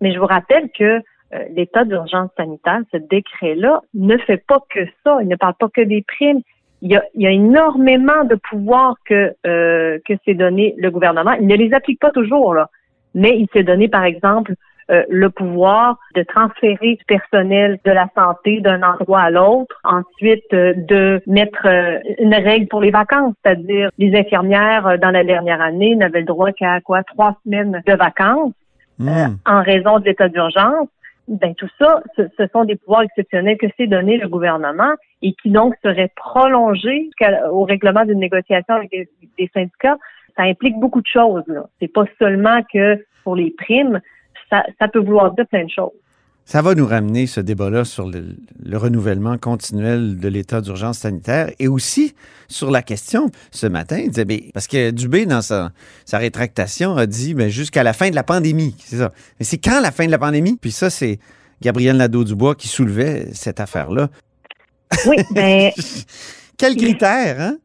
Mais 0.01 0.13
je 0.13 0.19
vous 0.19 0.27
rappelle 0.27 0.69
que 0.77 1.01
euh, 1.35 1.45
l'état 1.55 1.85
d'urgence 1.85 2.31
sanitaire, 2.37 2.81
ce 2.93 2.97
décret-là, 2.97 3.83
ne 3.95 4.17
fait 4.19 4.43
pas 4.47 4.61
que 4.71 4.81
ça. 5.05 5.19
Il 5.21 5.29
ne 5.29 5.37
parle 5.37 5.55
pas 5.55 5.69
que 5.69 5.83
des 5.83 6.03
primes. 6.03 6.41
Il 6.81 6.93
y 6.93 6.97
a, 6.97 7.05
il 7.15 7.23
y 7.23 7.27
a 7.27 7.31
énormément 7.31 8.25
de 8.25 8.37
pouvoirs 8.37 8.95
que 9.05 9.35
euh, 9.47 9.99
que 10.07 10.15
s'est 10.25 10.35
donné 10.35 10.75
le 10.79 10.91
gouvernement. 10.91 11.33
Il 11.33 11.47
ne 11.47 11.57
les 11.57 11.75
applique 11.75 12.01
pas 12.01 12.13
toujours, 12.13 12.55
là. 12.55 12.71
Mais 13.15 13.39
il 13.39 13.49
s'est 13.53 13.65
donné, 13.65 13.89
par 13.89 14.05
exemple, 14.05 14.55
euh, 14.91 15.03
le 15.11 15.29
pouvoir 15.29 15.99
de 16.15 16.23
transférer 16.23 16.95
du 16.95 17.05
personnel 17.05 17.79
de 17.85 17.91
la 17.91 18.09
santé 18.17 18.61
d'un 18.61 18.83
endroit 18.83 19.21
à 19.21 19.31
l'autre. 19.31 19.79
Ensuite, 19.85 20.45
euh, 20.55 20.73
de 20.77 21.21
mettre 21.27 21.67
euh, 21.67 21.99
une 22.19 22.35
règle 22.35 22.69
pour 22.69 22.81
les 22.81 22.91
vacances, 22.91 23.35
c'est-à-dire 23.45 23.91
les 23.99 24.19
infirmières 24.19 24.87
euh, 24.87 24.97
dans 24.97 25.11
la 25.11 25.25
dernière 25.25 25.61
année 25.61 25.95
n'avaient 25.95 26.21
le 26.21 26.27
droit 26.27 26.53
qu'à 26.53 26.81
quoi? 26.81 27.03
Trois 27.03 27.37
semaines 27.45 27.83
de 27.87 27.93
vacances 27.93 28.55
Hmm. 28.99 29.37
en 29.47 29.63
raison 29.63 30.01
de 30.01 30.07
l'état 30.07 30.29
d'urgence. 30.29 30.89
Ben 31.29 31.55
tout 31.55 31.69
ça, 31.79 32.03
ce, 32.17 32.23
ce 32.39 32.47
sont 32.49 32.65
des 32.65 32.77
pouvoirs 32.77 33.03
exceptionnels 33.03 33.59
que 33.59 33.67
s'est 33.77 33.87
donné 33.87 34.17
le 34.17 34.29
gouvernement 34.29 34.95
et 35.21 35.35
qui 35.35 35.51
donc 35.51 35.75
seraient 35.83 36.11
prolongés 36.17 37.11
au 37.51 37.65
règlement 37.65 38.05
d'une 38.05 38.19
négociation 38.19 38.75
avec 38.75 38.91
des, 38.91 39.09
des 39.39 39.51
syndicats. 39.53 39.99
Ça 40.37 40.45
implique 40.45 40.79
beaucoup 40.79 41.03
de 41.03 41.07
choses. 41.07 41.45
là. 41.47 41.67
C'est 41.81 41.93
pas 41.93 42.05
seulement 42.19 42.61
que 42.73 43.05
pour 43.25 43.37
les 43.37 43.51
primes, 43.51 44.01
ça, 44.51 44.65
ça 44.79 44.89
peut 44.89 45.01
vouloir 45.01 45.33
dire 45.33 45.47
plein 45.47 45.65
de 45.65 45.71
choses. 45.71 45.93
Ça 46.49 46.63
va 46.63 46.75
nous 46.75 46.87
ramener 46.87 47.27
ce 47.27 47.43
débat-là 47.43 47.85
sur 47.85 48.09
le, 48.09 48.25
le 48.65 48.79
renouvellement 48.79 49.37
continuel 49.37 50.19
de 50.19 50.29
l'état 50.29 50.63
d'urgence 50.63 50.97
sanitaire 50.97 51.51
et 51.59 51.69
aussi 51.69 52.15
sur 52.49 52.71
la 52.71 52.81
question 52.81 53.31
ce 53.51 53.67
matin, 53.67 53.99
il 53.99 54.09
disait, 54.09 54.51
parce 54.55 54.67
que 54.67 54.91
Dubé, 54.91 55.27
dans 55.27 55.43
sa, 55.43 55.73
sa 56.07 56.17
rétractation, 56.17 56.97
a 56.97 57.05
dit 57.05 57.37
jusqu'à 57.51 57.83
la 57.83 57.93
fin 57.93 58.09
de 58.09 58.15
la 58.15 58.23
pandémie. 58.23 58.75
C'est 58.79 58.97
ça. 58.97 59.13
Mais 59.39 59.45
c'est 59.45 59.59
quand 59.59 59.79
la 59.83 59.91
fin 59.91 60.07
de 60.07 60.11
la 60.11 60.17
pandémie? 60.17 60.57
Puis 60.59 60.71
ça, 60.71 60.89
c'est 60.89 61.19
Gabriel 61.61 61.99
Nadeau-Dubois 61.99 62.55
qui 62.55 62.69
soulevait 62.69 63.27
cette 63.35 63.61
affaire-là. 63.61 64.09
Oui, 65.07 65.17
ben 65.35 65.71
Quel 66.57 66.77
critère, 66.77 67.43
hein? 67.43 67.57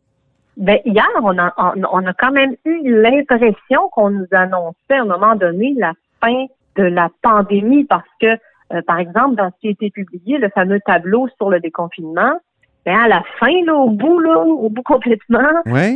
Ben, 0.57 0.79
hier, 0.83 1.07
on 1.21 1.37
a, 1.37 1.53
on, 1.57 1.83
on 1.89 2.05
a 2.05 2.13
quand 2.15 2.33
même 2.33 2.57
eu 2.65 2.81
l'impression 3.01 3.87
qu'on 3.93 4.09
nous 4.09 4.27
annonçait 4.31 4.75
à 4.89 5.03
un 5.03 5.05
moment 5.05 5.37
donné 5.37 5.73
la 5.77 5.93
fin 6.21 6.47
de 6.75 6.83
la 6.83 7.09
pandémie 7.21 7.85
parce 7.85 8.03
que 8.19 8.37
Euh, 8.72 8.82
par 8.86 9.00
exemple, 9.00 9.36
dans 9.36 9.50
ce 9.50 9.60
qui 9.60 9.67
a 9.67 9.72
été 9.72 9.89
publié, 9.89 10.38
le 10.38 10.50
fameux 10.50 10.79
tableau 10.86 11.27
sur 11.38 11.50
le 11.50 11.60
déconfinement, 11.60 12.39
ben 12.86 12.98
à 12.98 13.08
la 13.08 13.24
fin, 13.39 13.53
là, 13.65 13.75
au 13.75 13.89
bout, 13.89 14.20
là, 14.20 14.39
au 14.39 14.70
bout 14.70 14.84
complètement, 14.84 15.39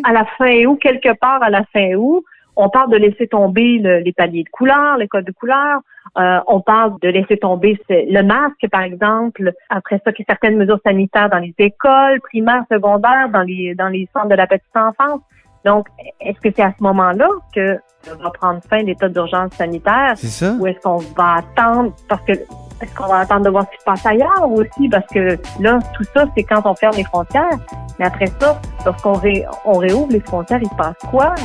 à 0.04 0.14
la 0.14 0.26
fin 0.38 0.66
août, 0.66 0.80
quelque 0.82 1.14
part 1.20 1.44
à 1.44 1.50
la 1.50 1.64
fin 1.74 1.94
août, 1.96 2.24
on 2.58 2.70
parle 2.70 2.92
de 2.92 2.98
laisser 2.98 3.28
tomber 3.28 3.78
les 3.78 4.14
paliers 4.14 4.44
de 4.44 4.50
couleur, 4.50 4.98
les 4.98 5.08
codes 5.08 5.26
de 5.26 5.32
couleur. 5.32 5.82
Euh, 6.18 6.40
on 6.48 6.60
parle 6.60 6.94
de 7.02 7.10
laisser 7.10 7.38
tomber 7.38 7.80
le 7.90 8.22
masque, 8.24 8.68
par 8.72 8.82
exemple. 8.82 9.54
Après 9.70 10.02
ça, 10.04 10.12
qu'il 10.12 10.26
y 10.28 10.32
a 10.32 10.34
certaines 10.34 10.58
mesures 10.58 10.80
sanitaires 10.84 11.30
dans 11.30 11.38
les 11.38 11.54
écoles, 11.60 12.20
primaires, 12.22 12.64
secondaires, 12.72 13.30
dans 13.32 13.44
les 13.44 13.76
dans 13.76 13.90
les 13.90 14.10
centres 14.12 14.30
de 14.30 14.36
la 14.36 14.48
petite 14.48 14.76
enfance. 14.76 15.22
Donc, 15.68 15.88
est-ce 16.22 16.40
que 16.40 16.48
c'est 16.56 16.64
à 16.64 16.74
ce 16.78 16.82
moment-là 16.82 17.28
que 17.54 17.78
va 18.24 18.30
prendre 18.40 18.62
fin 18.70 18.78
l'état 18.84 19.10
d'urgence 19.10 19.52
sanitaire? 19.58 20.14
C'est 20.16 20.28
ça. 20.28 20.56
Ou 20.58 20.68
est-ce 20.68 20.80
qu'on 20.80 20.98
va 21.18 21.40
attendre 21.40 21.92
parce 22.08 22.22
que 22.22 22.32
est-ce 22.32 22.94
qu'on 22.96 23.08
va 23.08 23.20
attendre 23.20 23.44
de 23.44 23.50
voir 23.50 23.66
ce 23.66 23.72
qui 23.72 23.80
se 23.80 23.84
passe 23.84 24.06
ailleurs 24.06 24.50
aussi? 24.50 24.88
Parce 24.88 25.06
que 25.08 25.38
là, 25.60 25.80
tout 25.94 26.06
ça, 26.14 26.26
c'est 26.36 26.44
quand 26.44 26.62
on 26.64 26.74
ferme 26.76 26.96
les 26.96 27.04
frontières. 27.04 27.58
Mais 28.00 28.06
après 28.06 28.28
ça, 28.40 28.62
lorsqu'on 28.86 29.20
on 29.66 29.74
réouvre 29.74 30.12
les 30.12 30.20
frontières, 30.22 30.60
il 30.62 30.70
se 30.70 30.76
passe 30.76 30.96
quoi? 31.10 31.36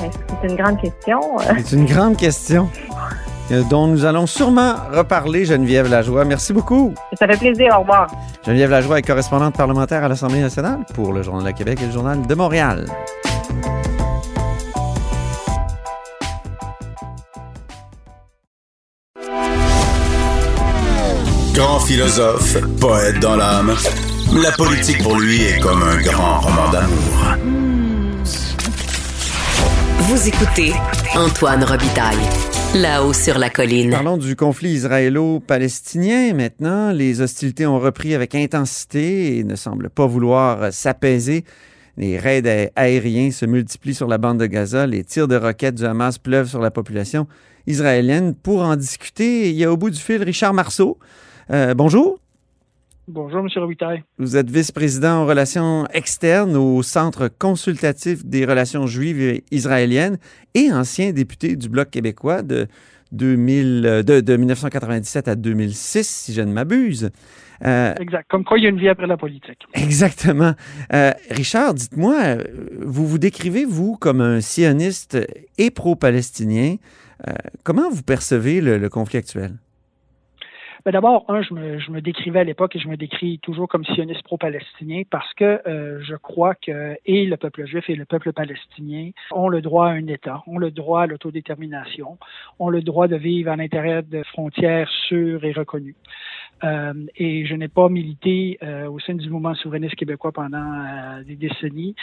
C'est 0.40 0.48
une 0.48 0.56
grande 0.56 0.80
question? 0.80 1.20
C'est 1.64 1.76
une 1.76 1.86
grande 1.86 2.16
question 2.16 2.68
euh, 3.50 3.62
dont 3.70 3.88
nous 3.88 4.04
allons 4.04 4.26
sûrement 4.26 4.74
reparler, 4.92 5.46
Geneviève 5.46 5.90
Lajoie. 5.90 6.24
Merci 6.24 6.52
beaucoup. 6.52 6.94
Ça 7.18 7.26
fait 7.26 7.38
plaisir. 7.38 7.74
Au 7.76 7.80
revoir. 7.80 8.06
Geneviève 8.44 8.70
Lajoie 8.70 8.98
est 8.98 9.06
correspondante 9.06 9.56
parlementaire 9.56 10.04
à 10.04 10.08
l'Assemblée 10.08 10.40
nationale 10.40 10.80
pour 10.94 11.12
le 11.12 11.22
Journal 11.22 11.50
de 11.50 11.56
Québec 11.56 11.80
et 11.82 11.86
le 11.86 11.92
Journal 11.92 12.24
de 12.24 12.34
Montréal. 12.34 12.86
Grand 21.54 21.80
philosophe, 21.80 22.56
poète 22.80 23.20
dans 23.20 23.36
l'âme, 23.36 23.74
la 24.42 24.50
politique 24.52 25.02
pour 25.02 25.20
lui 25.20 25.42
est 25.42 25.60
comme 25.60 25.82
un 25.82 26.00
grand 26.00 26.40
roman 26.40 26.70
d'amour. 26.70 27.36
Vous 29.98 30.28
écoutez 30.28 30.72
Antoine 31.14 31.62
Robitaille. 31.62 32.16
Là-haut 32.74 33.12
sur 33.12 33.38
la 33.38 33.50
colline. 33.50 33.90
Parlons 33.90 34.16
du 34.16 34.34
conflit 34.34 34.70
israélo-palestinien 34.70 36.32
maintenant. 36.32 36.90
Les 36.90 37.20
hostilités 37.20 37.66
ont 37.66 37.78
repris 37.78 38.14
avec 38.14 38.34
intensité 38.34 39.36
et 39.36 39.44
ne 39.44 39.54
semblent 39.54 39.90
pas 39.90 40.06
vouloir 40.06 40.72
s'apaiser. 40.72 41.44
Les 41.98 42.18
raids 42.18 42.72
aériens 42.76 43.30
se 43.30 43.44
multiplient 43.44 43.94
sur 43.94 44.08
la 44.08 44.16
bande 44.16 44.38
de 44.38 44.46
Gaza. 44.46 44.86
Les 44.86 45.04
tirs 45.04 45.28
de 45.28 45.36
roquettes 45.36 45.74
du 45.74 45.84
Hamas 45.84 46.16
pleuvent 46.16 46.48
sur 46.48 46.60
la 46.60 46.70
population 46.70 47.26
israélienne. 47.66 48.34
Pour 48.34 48.62
en 48.62 48.76
discuter, 48.76 49.50
il 49.50 49.56
y 49.56 49.64
a 49.64 49.70
au 49.70 49.76
bout 49.76 49.90
du 49.90 50.00
fil 50.00 50.22
Richard 50.22 50.54
Marceau, 50.54 50.98
euh, 51.52 51.74
bonjour. 51.74 52.18
Bonjour, 53.08 53.40
M. 53.40 53.48
Robitaille. 53.56 54.04
Vous 54.18 54.36
êtes 54.36 54.48
vice-président 54.48 55.22
en 55.22 55.26
relations 55.26 55.86
externes 55.92 56.56
au 56.56 56.82
Centre 56.82 57.28
consultatif 57.28 58.24
des 58.24 58.46
relations 58.46 58.86
juives 58.86 59.20
et 59.20 59.44
israéliennes 59.50 60.18
et 60.54 60.72
ancien 60.72 61.12
député 61.12 61.56
du 61.56 61.68
Bloc 61.68 61.90
québécois 61.90 62.42
de, 62.42 62.68
2000, 63.10 64.02
de, 64.04 64.36
1997 64.36 65.28
à 65.28 65.34
2006, 65.34 66.08
si 66.08 66.32
je 66.32 66.42
ne 66.42 66.52
m'abuse. 66.52 67.10
Euh, 67.64 67.94
exact. 68.00 68.30
Comme 68.30 68.44
quoi, 68.44 68.58
il 68.58 68.64
y 68.64 68.66
a 68.66 68.70
une 68.70 68.78
vie 68.78 68.88
après 68.88 69.06
la 69.06 69.16
politique. 69.16 69.66
Exactement. 69.74 70.54
Euh, 70.92 71.12
Richard, 71.30 71.74
dites-moi, 71.74 72.36
vous 72.80 73.06
vous 73.06 73.18
décrivez, 73.18 73.64
vous, 73.64 73.96
comme 73.96 74.20
un 74.20 74.40
sioniste 74.40 75.18
et 75.58 75.70
pro-palestinien. 75.70 76.76
comment 77.62 77.90
vous 77.90 78.02
percevez 78.02 78.60
le 78.60 78.88
conflit 78.88 79.18
actuel? 79.18 79.52
Ben 80.84 80.90
D'abord, 80.90 81.24
un, 81.28 81.42
je 81.42 81.54
me, 81.54 81.78
je 81.78 81.92
me 81.92 82.00
décrivais 82.00 82.40
à 82.40 82.44
l'époque 82.44 82.74
et 82.74 82.80
je 82.80 82.88
me 82.88 82.96
décris 82.96 83.38
toujours 83.38 83.68
comme 83.68 83.84
sioniste 83.84 84.24
pro-palestinien 84.24 85.02
parce 85.08 85.32
que 85.34 85.60
euh, 85.68 86.00
je 86.02 86.16
crois 86.16 86.56
que 86.56 86.96
et 87.06 87.24
le 87.24 87.36
peuple 87.36 87.66
juif 87.66 87.88
et 87.88 87.94
le 87.94 88.04
peuple 88.04 88.32
palestinien 88.32 89.10
ont 89.30 89.48
le 89.48 89.62
droit 89.62 89.86
à 89.86 89.90
un 89.90 90.08
État, 90.08 90.42
ont 90.48 90.58
le 90.58 90.72
droit 90.72 91.02
à 91.02 91.06
l'autodétermination, 91.06 92.18
ont 92.58 92.68
le 92.68 92.82
droit 92.82 93.06
de 93.06 93.14
vivre 93.14 93.52
à 93.52 93.56
l'intérieur 93.56 94.02
de 94.02 94.24
frontières 94.24 94.90
sûres 95.06 95.44
et 95.44 95.52
reconnues. 95.52 95.94
Euh, 96.64 96.92
et 97.16 97.44
je 97.46 97.54
n'ai 97.54 97.68
pas 97.68 97.88
milité 97.88 98.58
euh, 98.62 98.88
au 98.88 99.00
sein 99.00 99.14
du 99.14 99.28
mouvement 99.28 99.54
souverainiste 99.54 99.96
québécois 99.96 100.32
pendant 100.32 100.58
euh, 100.58 101.24
des 101.24 101.36
décennies 101.36 101.94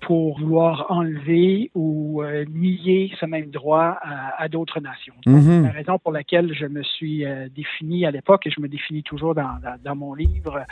pour 0.00 0.38
vouloir 0.38 0.86
enlever 0.90 1.70
ou 1.74 2.22
nier 2.48 3.12
ce 3.20 3.26
même 3.26 3.50
droit 3.50 3.98
à, 4.38 4.48
d'autres 4.48 4.80
nations. 4.80 5.14
Mm-hmm. 5.26 5.62
La 5.64 5.70
raison 5.70 5.98
pour 5.98 6.12
laquelle 6.12 6.52
je 6.54 6.66
me 6.66 6.82
suis 6.82 7.24
défini 7.54 8.06
à 8.06 8.10
l'époque 8.10 8.46
et 8.46 8.50
je 8.50 8.60
me 8.60 8.68
définis 8.68 9.02
toujours 9.02 9.34
dans, 9.34 9.58
dans, 9.84 9.96
mon 9.96 10.14
livre 10.14 10.64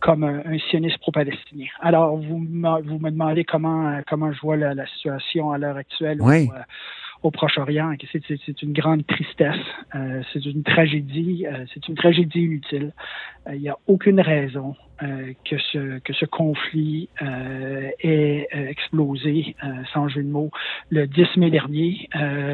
comme 0.00 0.24
un, 0.24 0.58
sioniste 0.70 0.98
pro-palestinien. 0.98 1.68
Alors, 1.80 2.16
vous, 2.16 2.38
vous 2.38 2.98
me 2.98 3.10
demandez 3.10 3.44
comment, 3.44 4.00
comment 4.06 4.32
je 4.32 4.40
vois 4.40 4.56
la, 4.56 4.74
la 4.74 4.86
situation 4.86 5.50
à 5.50 5.58
l'heure 5.58 5.76
actuelle. 5.76 6.18
Oui 6.20 6.48
au 7.22 7.30
Proche-Orient. 7.30 7.94
C'est 8.12 8.62
une 8.62 8.72
grande 8.72 9.06
tristesse, 9.06 9.56
euh, 9.94 10.22
c'est 10.32 10.44
une 10.44 10.62
tragédie, 10.62 11.46
euh, 11.46 11.64
c'est 11.72 11.86
une 11.88 11.94
tragédie 11.94 12.40
inutile. 12.40 12.92
Euh, 13.46 13.54
il 13.54 13.60
n'y 13.60 13.68
a 13.68 13.76
aucune 13.86 14.20
raison 14.20 14.74
que 15.44 15.56
ce 15.70 16.00
que 16.00 16.12
ce 16.12 16.24
conflit 16.24 17.08
ait 17.20 18.48
explosé, 18.50 19.54
sans 19.92 20.08
jeu 20.08 20.24
de 20.24 20.28
mots, 20.28 20.50
le 20.90 21.06
10 21.06 21.36
mai 21.36 21.50
dernier, 21.50 22.08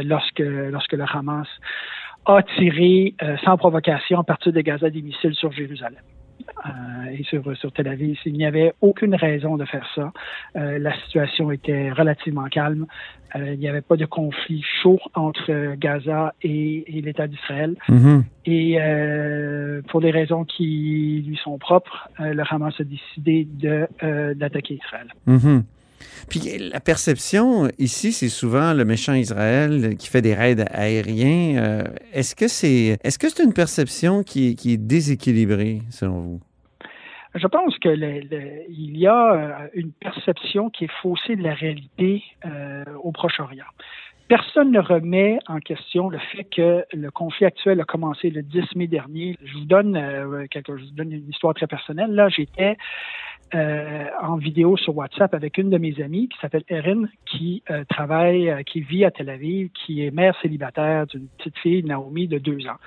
lorsque 0.04 0.40
lorsque 0.40 0.92
le 0.92 1.04
Hamas 1.10 1.48
a 2.26 2.42
tiré 2.58 3.14
sans 3.46 3.56
provocation 3.56 4.20
à 4.20 4.24
partir 4.24 4.52
de 4.52 4.60
Gaza 4.60 4.90
des 4.90 5.00
missiles 5.00 5.34
sur 5.34 5.52
Jérusalem. 5.52 6.02
Euh, 6.66 6.70
et 7.10 7.22
sur, 7.24 7.56
sur 7.56 7.72
Tel 7.72 7.88
Aviv. 7.88 8.18
Il 8.24 8.34
n'y 8.34 8.46
avait 8.46 8.72
aucune 8.80 9.14
raison 9.14 9.56
de 9.56 9.64
faire 9.64 9.86
ça. 9.94 10.12
Euh, 10.56 10.78
la 10.78 10.94
situation 11.02 11.50
était 11.50 11.90
relativement 11.90 12.46
calme. 12.46 12.86
Euh, 13.36 13.52
il 13.52 13.58
n'y 13.58 13.68
avait 13.68 13.82
pas 13.82 13.96
de 13.96 14.06
conflit 14.06 14.62
chaud 14.82 14.98
entre 15.14 15.74
Gaza 15.74 16.34
et, 16.42 16.84
l'État 17.04 17.26
d'Israël. 17.26 17.76
Mm-hmm. 17.88 18.22
Et 18.46 19.82
pour 19.88 20.00
des 20.00 20.10
raisons 20.10 20.44
qui 20.44 21.24
lui 21.26 21.36
sont 21.42 21.58
propres, 21.58 22.08
le 22.18 22.42
Hamas 22.48 22.74
a 22.78 22.84
décidé 22.84 23.46
d'attaquer 24.34 24.74
Israël. 24.74 25.08
Mm-hmm. 25.26 25.62
Puis 26.28 26.40
la 26.58 26.80
perception 26.80 27.68
ici, 27.78 28.12
c'est 28.12 28.28
souvent 28.28 28.72
le 28.72 28.84
méchant 28.84 29.14
Israël 29.14 29.96
qui 29.96 30.08
fait 30.08 30.22
des 30.22 30.34
raids 30.34 30.56
aériens. 30.70 31.62
Euh, 31.62 31.84
est-ce 32.12 32.34
que 32.34 32.48
c'est 32.48 32.98
est-ce 33.02 33.18
que 33.18 33.28
c'est 33.28 33.44
une 33.44 33.52
perception 33.52 34.22
qui, 34.22 34.56
est 34.64 34.76
déséquilibrée 34.76 35.82
selon 35.90 36.20
vous? 36.20 36.40
Je 37.34 37.46
pense 37.48 37.76
que 37.78 37.88
il 37.88 38.96
y 38.96 39.06
a 39.06 39.32
euh, 39.32 39.68
une 39.74 39.92
perception 39.92 40.70
qui 40.70 40.84
est 40.84 40.92
faussée 41.02 41.36
de 41.36 41.42
la 41.42 41.54
réalité 41.54 42.22
euh, 42.46 42.84
au 43.02 43.10
Proche-Orient. 43.10 43.64
Personne 44.28 44.70
ne 44.70 44.80
remet 44.80 45.38
en 45.48 45.58
question 45.58 46.08
le 46.08 46.18
fait 46.18 46.44
que 46.44 46.84
le 46.92 47.10
conflit 47.10 47.44
actuel 47.44 47.80
a 47.80 47.84
commencé 47.84 48.30
le 48.30 48.42
10 48.42 48.76
mai 48.76 48.86
dernier. 48.86 49.36
Je 49.44 49.58
vous 49.58 49.66
donne 49.66 50.46
quelque, 50.50 50.78
je 50.78 50.84
vous 50.84 50.90
donne 50.92 51.12
une 51.12 51.28
histoire 51.28 51.52
très 51.52 51.66
personnelle. 51.66 52.10
Là, 52.12 52.30
j'étais 52.30 52.78
euh, 53.54 54.06
en 54.20 54.36
vidéo 54.36 54.76
sur 54.76 54.96
WhatsApp 54.96 55.32
avec 55.32 55.58
une 55.58 55.70
de 55.70 55.78
mes 55.78 56.02
amies 56.02 56.28
qui 56.28 56.38
s'appelle 56.40 56.64
Erin, 56.68 57.04
qui 57.24 57.62
euh, 57.70 57.84
travaille, 57.88 58.50
euh, 58.50 58.62
qui 58.64 58.80
vit 58.80 59.04
à 59.04 59.12
Tel 59.12 59.30
Aviv, 59.30 59.70
qui 59.70 60.04
est 60.04 60.10
mère 60.10 60.36
célibataire 60.42 61.06
d'une 61.06 61.28
petite 61.38 61.56
fille, 61.58 61.84
Naomi, 61.84 62.26
de 62.26 62.38
deux 62.38 62.66
ans. 62.66 62.78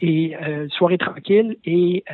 Et 0.00 0.34
soirée 0.68 0.98
tranquille, 0.98 1.56
et 1.64 2.04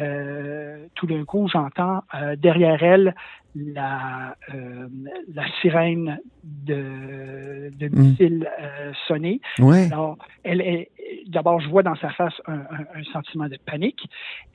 tout 0.95 1.07
d'un 1.07 1.25
coup, 1.25 1.49
j'entends 1.49 2.03
derrière 2.37 2.81
elle 2.83 3.15
la, 3.55 4.37
euh, 4.55 4.89
la 5.35 5.45
sirène 5.61 6.19
de, 6.43 7.71
de 7.77 7.89
mm. 7.89 7.99
missile 7.99 8.51
euh, 8.61 8.93
sonner. 9.07 9.41
Alors, 9.59 10.17
elle 10.43 10.61
est, 10.61 10.91
d'abord, 11.27 11.61
je 11.61 11.69
vois 11.69 11.83
dans 11.83 11.95
sa 11.97 12.11
face 12.11 12.35
un, 12.47 12.61
un, 12.95 13.05
sentiment 13.13 13.49
de 13.49 13.59
panique. 13.65 14.09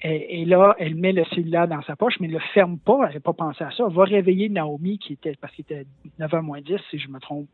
Et, 0.04 0.42
et, 0.42 0.46
là, 0.46 0.76
elle 0.80 0.96
met 0.96 1.12
le 1.12 1.24
cellulaire 1.26 1.68
dans 1.68 1.82
sa 1.84 1.96
poche, 1.96 2.16
mais 2.20 2.28
ne 2.28 2.34
le 2.34 2.40
ferme 2.54 2.78
pas. 2.78 3.08
Elle 3.08 3.16
n'a 3.16 3.20
pas 3.20 3.34
pensé 3.34 3.64
à 3.64 3.72
ça. 3.72 3.86
Elle 3.88 3.94
va 3.94 4.04
réveiller 4.04 4.50
Naomi, 4.50 4.98
qui 5.00 5.14
était, 5.14 5.36
parce 5.40 5.54
qu'il 5.54 5.66
était 5.70 5.86
9h 6.20 6.42
moins 6.42 6.62
10, 6.62 6.78
si 6.90 6.98
je 6.98 7.10
me 7.10 7.20
trompe 7.20 7.50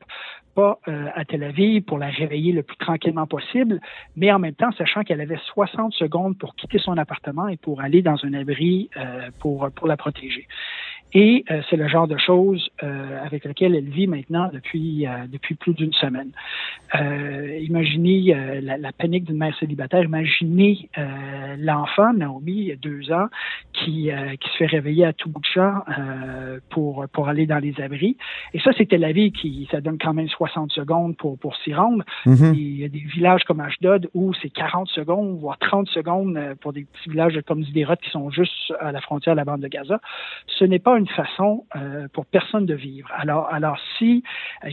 pas, 0.55 0.79
euh, 0.87 1.07
à 1.13 1.25
Tel 1.25 1.43
Aviv, 1.43 1.83
pour 1.83 1.97
la 1.97 2.07
réveiller 2.07 2.53
le 2.53 2.63
plus 2.63 2.77
tranquillement 2.77 3.27
possible. 3.27 3.79
Mais 4.15 4.31
en 4.31 4.39
même 4.39 4.55
temps, 4.55 4.71
sachant 4.77 5.03
qu'elle 5.03 5.21
avait 5.21 5.39
60 5.53 5.93
secondes 5.93 6.37
pour 6.37 6.55
quitter 6.55 6.79
son 6.79 6.97
appartement 6.97 7.47
et 7.47 7.57
pour 7.57 7.81
aller 7.81 8.01
dans 8.01 8.17
un 8.23 8.33
abri 8.33 8.89
euh, 8.97 9.29
pour, 9.39 9.69
pour 9.75 9.87
la 9.87 9.97
protéger. 9.97 10.47
Et 11.13 11.45
euh, 11.51 11.61
c'est 11.69 11.75
le 11.75 11.87
genre 11.87 12.07
de 12.07 12.17
choses 12.17 12.69
euh, 12.81 13.23
avec 13.23 13.45
lequel 13.45 13.75
elle 13.75 13.89
vit 13.89 14.07
maintenant 14.07 14.49
depuis, 14.51 15.05
euh, 15.05 15.27
depuis 15.31 15.53
plus 15.55 15.73
d'une 15.73 15.93
semaine. 15.93 16.31
imaginez 17.61 18.35
la, 18.61 18.77
la, 18.77 18.91
panique 18.91 19.25
d'une 19.25 19.37
mère 19.37 19.55
célibataire. 19.57 20.03
Imaginez 20.03 20.89
l'enfant, 21.57 22.13
Naomi, 22.13 22.71
deux 22.81 23.11
ans, 23.11 23.27
qui, 23.73 24.11
qui 24.39 24.49
se 24.49 24.57
fait 24.57 24.67
réveiller 24.67 25.05
à 25.05 25.13
tout 25.13 25.27
bout 25.29 25.41
de 25.41 25.45
champ 25.45 25.81
pour, 26.69 27.05
pour 27.11 27.29
aller 27.29 27.47
dans 27.47 27.57
les 27.57 27.73
abris. 27.81 28.15
Et 28.53 28.59
ça, 28.59 28.71
c'était 28.77 28.99
la 28.99 29.11
vie 29.11 29.31
qui, 29.31 29.67
ça 29.71 29.81
donne 29.81 29.97
quand 29.97 30.13
même 30.13 30.27
60 30.27 30.71
secondes 30.71 31.17
pour, 31.17 31.39
pour 31.39 31.55
s'y 31.57 31.73
rendre. 31.73 32.03
Mm-hmm. 32.27 32.53
Il 32.53 32.79
y 32.81 32.85
a 32.85 32.89
des 32.89 32.99
villages 32.99 33.43
comme 33.45 33.59
Ashdod 33.59 34.09
où 34.13 34.33
c'est 34.35 34.51
40 34.51 34.87
secondes, 34.89 35.39
voire 35.39 35.57
30 35.57 35.87
secondes 35.89 36.39
pour 36.61 36.73
des 36.73 36.85
petits 36.85 37.09
villages 37.09 37.39
comme 37.47 37.63
Sderot 37.65 37.95
qui 37.95 38.11
sont 38.11 38.29
juste 38.29 38.71
à 38.79 38.91
la 38.91 39.01
frontière 39.01 39.33
de 39.33 39.39
la 39.39 39.45
bande 39.45 39.61
de 39.61 39.67
Gaza. 39.67 39.99
Ce 40.45 40.63
n'est 40.63 40.79
pas 40.79 40.92
une 40.97 41.07
façon 41.07 41.65
euh, 41.75 42.07
pour 42.13 42.25
personne 42.25 42.65
de 42.65 42.73
vivre. 42.73 43.09
Alors, 43.15 43.47
alors 43.51 43.77
si, 43.97 44.23
euh, 44.65 44.69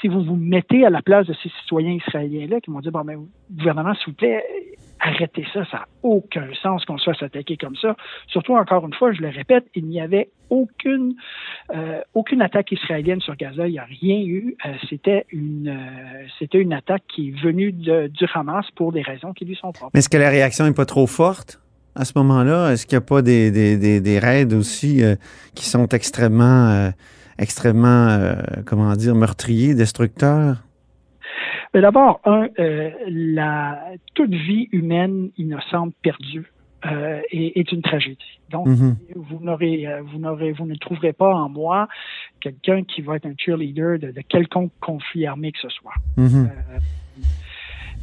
si 0.00 0.08
vous 0.08 0.22
vous 0.22 0.36
mettez 0.36 0.84
à 0.84 0.90
la 0.90 1.02
place 1.02 1.26
de 1.26 1.34
ces 1.42 1.48
citoyens 1.60 1.92
israéliens-là 1.92 2.60
qui 2.60 2.70
m'ont 2.70 2.80
dit, 2.80 2.90
bon, 2.90 3.04
mais 3.04 3.16
gouvernement, 3.50 3.94
s'il 3.94 4.06
vous 4.08 4.16
plaît, 4.16 4.44
arrêtez 5.00 5.44
ça, 5.52 5.64
ça 5.66 5.78
n'a 5.78 5.86
aucun 6.02 6.48
sens 6.62 6.84
qu'on 6.84 6.98
soit 6.98 7.14
s'attaquer 7.14 7.56
comme 7.56 7.76
ça. 7.76 7.96
Surtout, 8.28 8.54
encore 8.54 8.86
une 8.86 8.94
fois, 8.94 9.12
je 9.12 9.20
le 9.20 9.28
répète, 9.28 9.64
il 9.74 9.86
n'y 9.86 10.00
avait 10.00 10.30
aucune, 10.50 11.14
euh, 11.74 12.00
aucune 12.14 12.42
attaque 12.42 12.72
israélienne 12.72 13.20
sur 13.20 13.36
Gaza, 13.36 13.66
il 13.66 13.72
n'y 13.72 13.78
a 13.78 13.84
rien 13.84 14.20
eu. 14.20 14.56
c'était 14.88 15.26
une, 15.30 15.76
c'était 16.38 16.58
une 16.58 16.72
attaque 16.72 17.04
qui 17.08 17.30
est 17.30 17.42
venue 17.42 17.72
du 17.72 18.26
Hamas 18.34 18.70
pour 18.76 18.92
des 18.92 19.02
raisons 19.02 19.32
qui 19.32 19.44
lui 19.44 19.56
sont 19.56 19.72
propres. 19.72 19.90
Mais 19.94 20.00
est-ce 20.00 20.08
que 20.08 20.18
la 20.18 20.30
réaction 20.30 20.64
n'est 20.64 20.74
pas 20.74 20.86
trop 20.86 21.06
forte? 21.06 21.61
À 21.94 22.04
ce 22.04 22.12
moment-là? 22.16 22.72
Est-ce 22.72 22.86
qu'il 22.86 22.96
n'y 22.96 23.02
a 23.02 23.06
pas 23.06 23.22
des, 23.22 23.50
des, 23.50 24.00
des, 24.00 24.18
raids 24.18 24.54
aussi 24.54 25.02
euh, 25.02 25.16
qui 25.54 25.66
sont 25.66 25.88
extrêmement, 25.88 26.68
euh, 26.68 26.90
extrêmement 27.38 28.08
euh, 28.08 28.34
comment 28.66 28.92
dire, 28.94 29.14
meurtriers, 29.14 29.74
destructeurs? 29.74 30.62
Mais 31.74 31.80
d'abord, 31.80 32.20
un, 32.24 32.48
la, 33.08 33.78
toute 34.14 34.30
vie 34.30 34.68
humaine 34.72 35.30
innocente 35.38 35.94
perdue 36.02 36.52
est, 36.84 37.58
est, 37.58 37.72
une 37.72 37.80
tragédie. 37.80 38.40
Donc, 38.50 38.66
mm-hmm. 38.66 38.96
vous 39.14 39.38
n'aurez, 39.40 39.86
vous 40.04 40.18
n'aurez, 40.18 40.52
vous 40.52 40.66
ne 40.66 40.74
trouverez 40.74 41.14
pas 41.14 41.32
en 41.32 41.48
moi 41.48 41.88
quelqu'un 42.40 42.82
qui 42.82 43.00
va 43.00 43.16
être 43.16 43.24
un 43.24 43.34
cheerleader 43.38 43.98
de, 43.98 44.10
de 44.10 44.20
quelconque 44.20 44.72
conflit 44.80 45.26
armé 45.26 45.52
que 45.52 45.60
ce 45.60 45.68
soit. 45.70 45.94
Mm-hmm. 46.18 46.48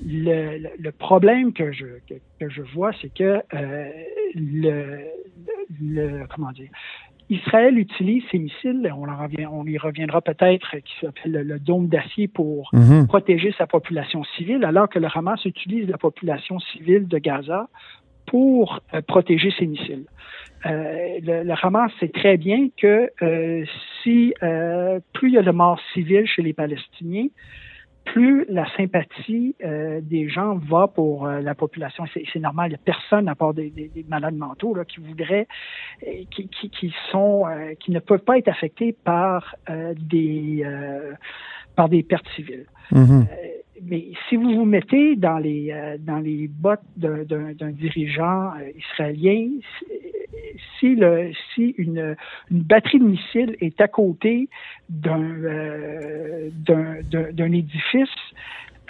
Le, 0.06 0.70
le, 0.78 0.92
problème 0.92 1.52
que 1.54 1.72
je, 1.72 1.86
que, 2.08 2.50
je 2.50 2.62
vois, 2.62 2.92
c'est 3.02 3.14
que 3.14 3.42
euh, 3.54 3.90
le, 4.34 5.00
le, 5.82 6.26
comment 6.34 6.52
dire, 6.52 6.70
Israël 7.30 7.78
utilise 7.78 8.24
ces 8.32 8.40
missiles, 8.40 8.92
on, 8.96 9.08
en 9.08 9.18
revient, 9.18 9.46
on 9.46 9.66
y 9.66 9.78
reviendra 9.78 10.22
peut-être, 10.22 10.78
qui 10.78 10.94
s'appelle 11.00 11.32
le, 11.32 11.60
dôme 11.60 11.88
d'acier 11.88 12.28
pour 12.28 12.70
mhm. 12.74 13.08
protéger 13.08 13.54
sa 13.58 13.68
population 13.68 14.24
civile, 14.36 14.64
alors 14.64 14.90
que 14.90 15.00
le 15.00 15.08
Hamas 15.14 15.44
utilise 15.46 15.88
la 15.88 15.98
population 15.98 16.60
civile 16.60 17.08
de 17.08 17.18
Gaza 17.20 17.68
pour 18.26 18.80
euh, 18.94 19.02
protéger 19.02 19.52
ses 19.58 19.68
missiles. 19.68 20.06
Euh, 20.66 21.20
le, 21.22 21.44
le, 21.44 21.54
Hamas 21.62 21.92
sait 22.00 22.10
très 22.10 22.38
bien 22.38 22.70
que 22.76 23.10
euh, 23.22 23.66
si 24.02 24.34
euh, 24.44 25.00
plus 25.14 25.30
il 25.30 25.36
y 25.36 25.38
a 25.38 25.44
de 25.44 25.52
morts 25.52 25.80
civiles 25.94 26.28
chez 26.28 26.42
les 26.42 26.54
Palestiniens, 26.54 27.28
plus 28.06 28.46
la 28.50 28.66
sympathie 28.76 29.56
euh, 29.64 30.00
des 30.02 30.30
gens 30.30 30.56
va 30.56 30.88
pour 30.88 31.28
euh, 31.28 31.42
la 31.42 31.54
population. 31.56 32.06
C'est 32.14 32.40
normal, 32.40 32.68
il 32.68 32.70
n'y 32.72 32.76
a 32.76 32.84
personne 32.84 33.28
à 33.28 33.36
part 33.36 33.54
des, 33.54 33.70
des, 33.70 34.06
malades 34.08 34.36
mentaux 34.36 34.74
là, 34.74 34.86
qui 34.86 35.00
voudraient, 35.00 35.48
euh, 36.08 36.24
qui, 36.32 36.48
qui, 36.48 36.70
qui, 36.70 36.94
sont, 37.12 37.46
qui 37.80 37.92
ne 37.92 38.00
peuvent 38.00 38.24
pas 38.24 38.38
être 38.38 38.48
affectés 38.48 38.94
par 38.94 39.56
des 39.96 40.66
par 41.76 41.88
des 41.88 42.04
pertes 42.04 42.28
civiles. 42.36 42.66
Mm-hmm. 42.92 43.26
Mais 43.84 44.08
si 44.28 44.36
vous 44.36 44.56
vous 44.56 44.66
mettez 44.66 45.16
dans 45.16 45.38
les 45.38 45.74
dans 46.00 46.20
les 46.20 46.48
bottes 46.48 46.82
d'un 46.98 47.72
dirigeant 47.72 48.52
israélien, 48.78 49.50
si, 50.80 50.96
le, 50.96 51.32
si 51.54 51.76
une, 51.78 52.16
une, 52.52 52.62
batterie 52.62 53.00
de 53.00 53.06
missiles 53.06 53.56
est 53.62 53.80
à 53.82 53.88
côté 53.88 54.50
d'un 54.90 55.22
euh, 55.22 56.50
d'un 56.62 57.52
édifice, 57.52 58.10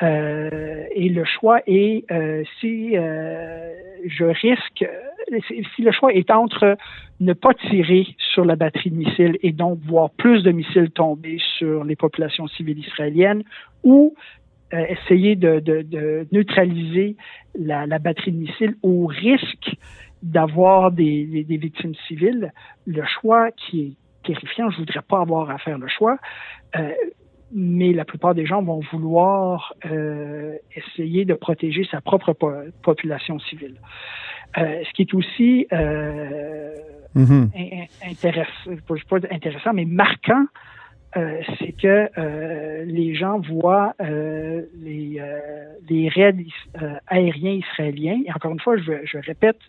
euh, 0.01 0.86
et 0.91 1.10
le 1.10 1.25
choix 1.25 1.62
est 1.67 2.10
euh, 2.12 2.43
si 2.60 2.96
euh, 2.96 3.74
je 4.05 4.24
risque, 4.24 4.86
si 5.75 5.81
le 5.81 5.91
choix 5.91 6.13
est 6.13 6.31
entre 6.31 6.77
ne 7.19 7.34
pas 7.34 7.53
tirer 7.53 8.08
sur 8.17 8.46
la 8.46 8.55
batterie 8.55 8.91
de 8.91 8.96
missiles 8.96 9.38
et 9.43 9.51
donc 9.51 9.79
voir 9.81 10.10
plus 10.12 10.41
de 10.43 10.51
missiles 10.51 10.89
tomber 10.91 11.38
sur 11.58 11.84
les 11.84 11.98
populations 11.98 12.48
civiles 12.48 12.79
israéliennes 12.79 13.43
ou 13.84 14.15
euh, 14.73 14.85
essayer 14.88 15.35
de, 15.35 15.59
de, 15.59 15.81
de 15.81 16.27
neutraliser 16.31 17.15
la, 17.57 17.88
la, 17.88 17.99
batterie 17.99 18.31
de 18.31 18.38
missiles 18.38 18.75
au 18.83 19.07
risque 19.07 19.75
d'avoir 20.21 20.91
des, 20.91 21.43
des, 21.43 21.58
victimes 21.58 21.95
civiles, 22.08 22.51
le 22.86 23.03
choix 23.05 23.51
qui 23.51 23.82
est 23.82 23.93
terrifiant, 24.27 24.69
je 24.69 24.77
voudrais 24.77 25.01
pas 25.01 25.21
avoir 25.21 25.49
à 25.49 25.58
faire 25.58 25.77
le 25.77 25.88
choix, 25.88 26.17
euh, 26.75 26.91
mais 27.51 27.93
la 27.93 28.05
plupart 28.05 28.36
des 28.36 28.45
gens 28.45 28.62
vont 28.62 28.82
vouloir 28.91 29.73
euh, 29.86 30.55
essayer 30.75 31.25
de 31.25 31.34
protéger 31.34 31.88
sa 31.89 32.01
propre 32.01 32.36
population 32.84 33.39
civile. 33.39 33.75
Euh, 34.58 34.84
ce 34.88 34.93
qui 34.93 35.03
est 35.03 35.13
aussi 35.13 35.67
euh, 35.73 36.75
mm-hmm. 37.15 37.88
intéressant, 38.12 38.71
pas 39.10 39.17
intéressant, 39.32 39.73
mais 39.73 39.86
marquant 39.86 40.45
euh, 41.17 41.41
c'est 41.58 41.72
que 41.72 42.08
euh, 42.17 42.84
les 42.86 43.15
gens 43.15 43.39
voient 43.39 43.95
euh, 44.00 44.62
les, 44.76 45.22
les 45.89 46.10
raids 46.10 46.36
aériens 47.08 47.54
israéliens. 47.54 48.22
Et 48.26 48.32
encore 48.32 48.52
une 48.52 48.60
fois, 48.60 48.78
je, 48.78 48.91
je 49.06 49.17
répète 49.17 49.60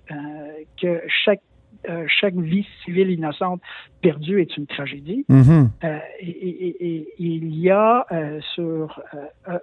que 0.81 1.01
chaque 1.25 1.41
chaque 2.09 2.35
vie 2.35 2.67
civile 2.85 3.11
innocente 3.11 3.63
perdue 4.03 4.43
est 4.43 4.55
une 4.59 4.67
tragédie. 4.67 5.25
Mm-hmm. 5.31 5.69
et, 6.21 6.29
et, 6.29 6.77
et, 6.99 7.15
il 7.19 7.59
y 7.59 7.71
a 7.71 8.07
sur 8.55 9.03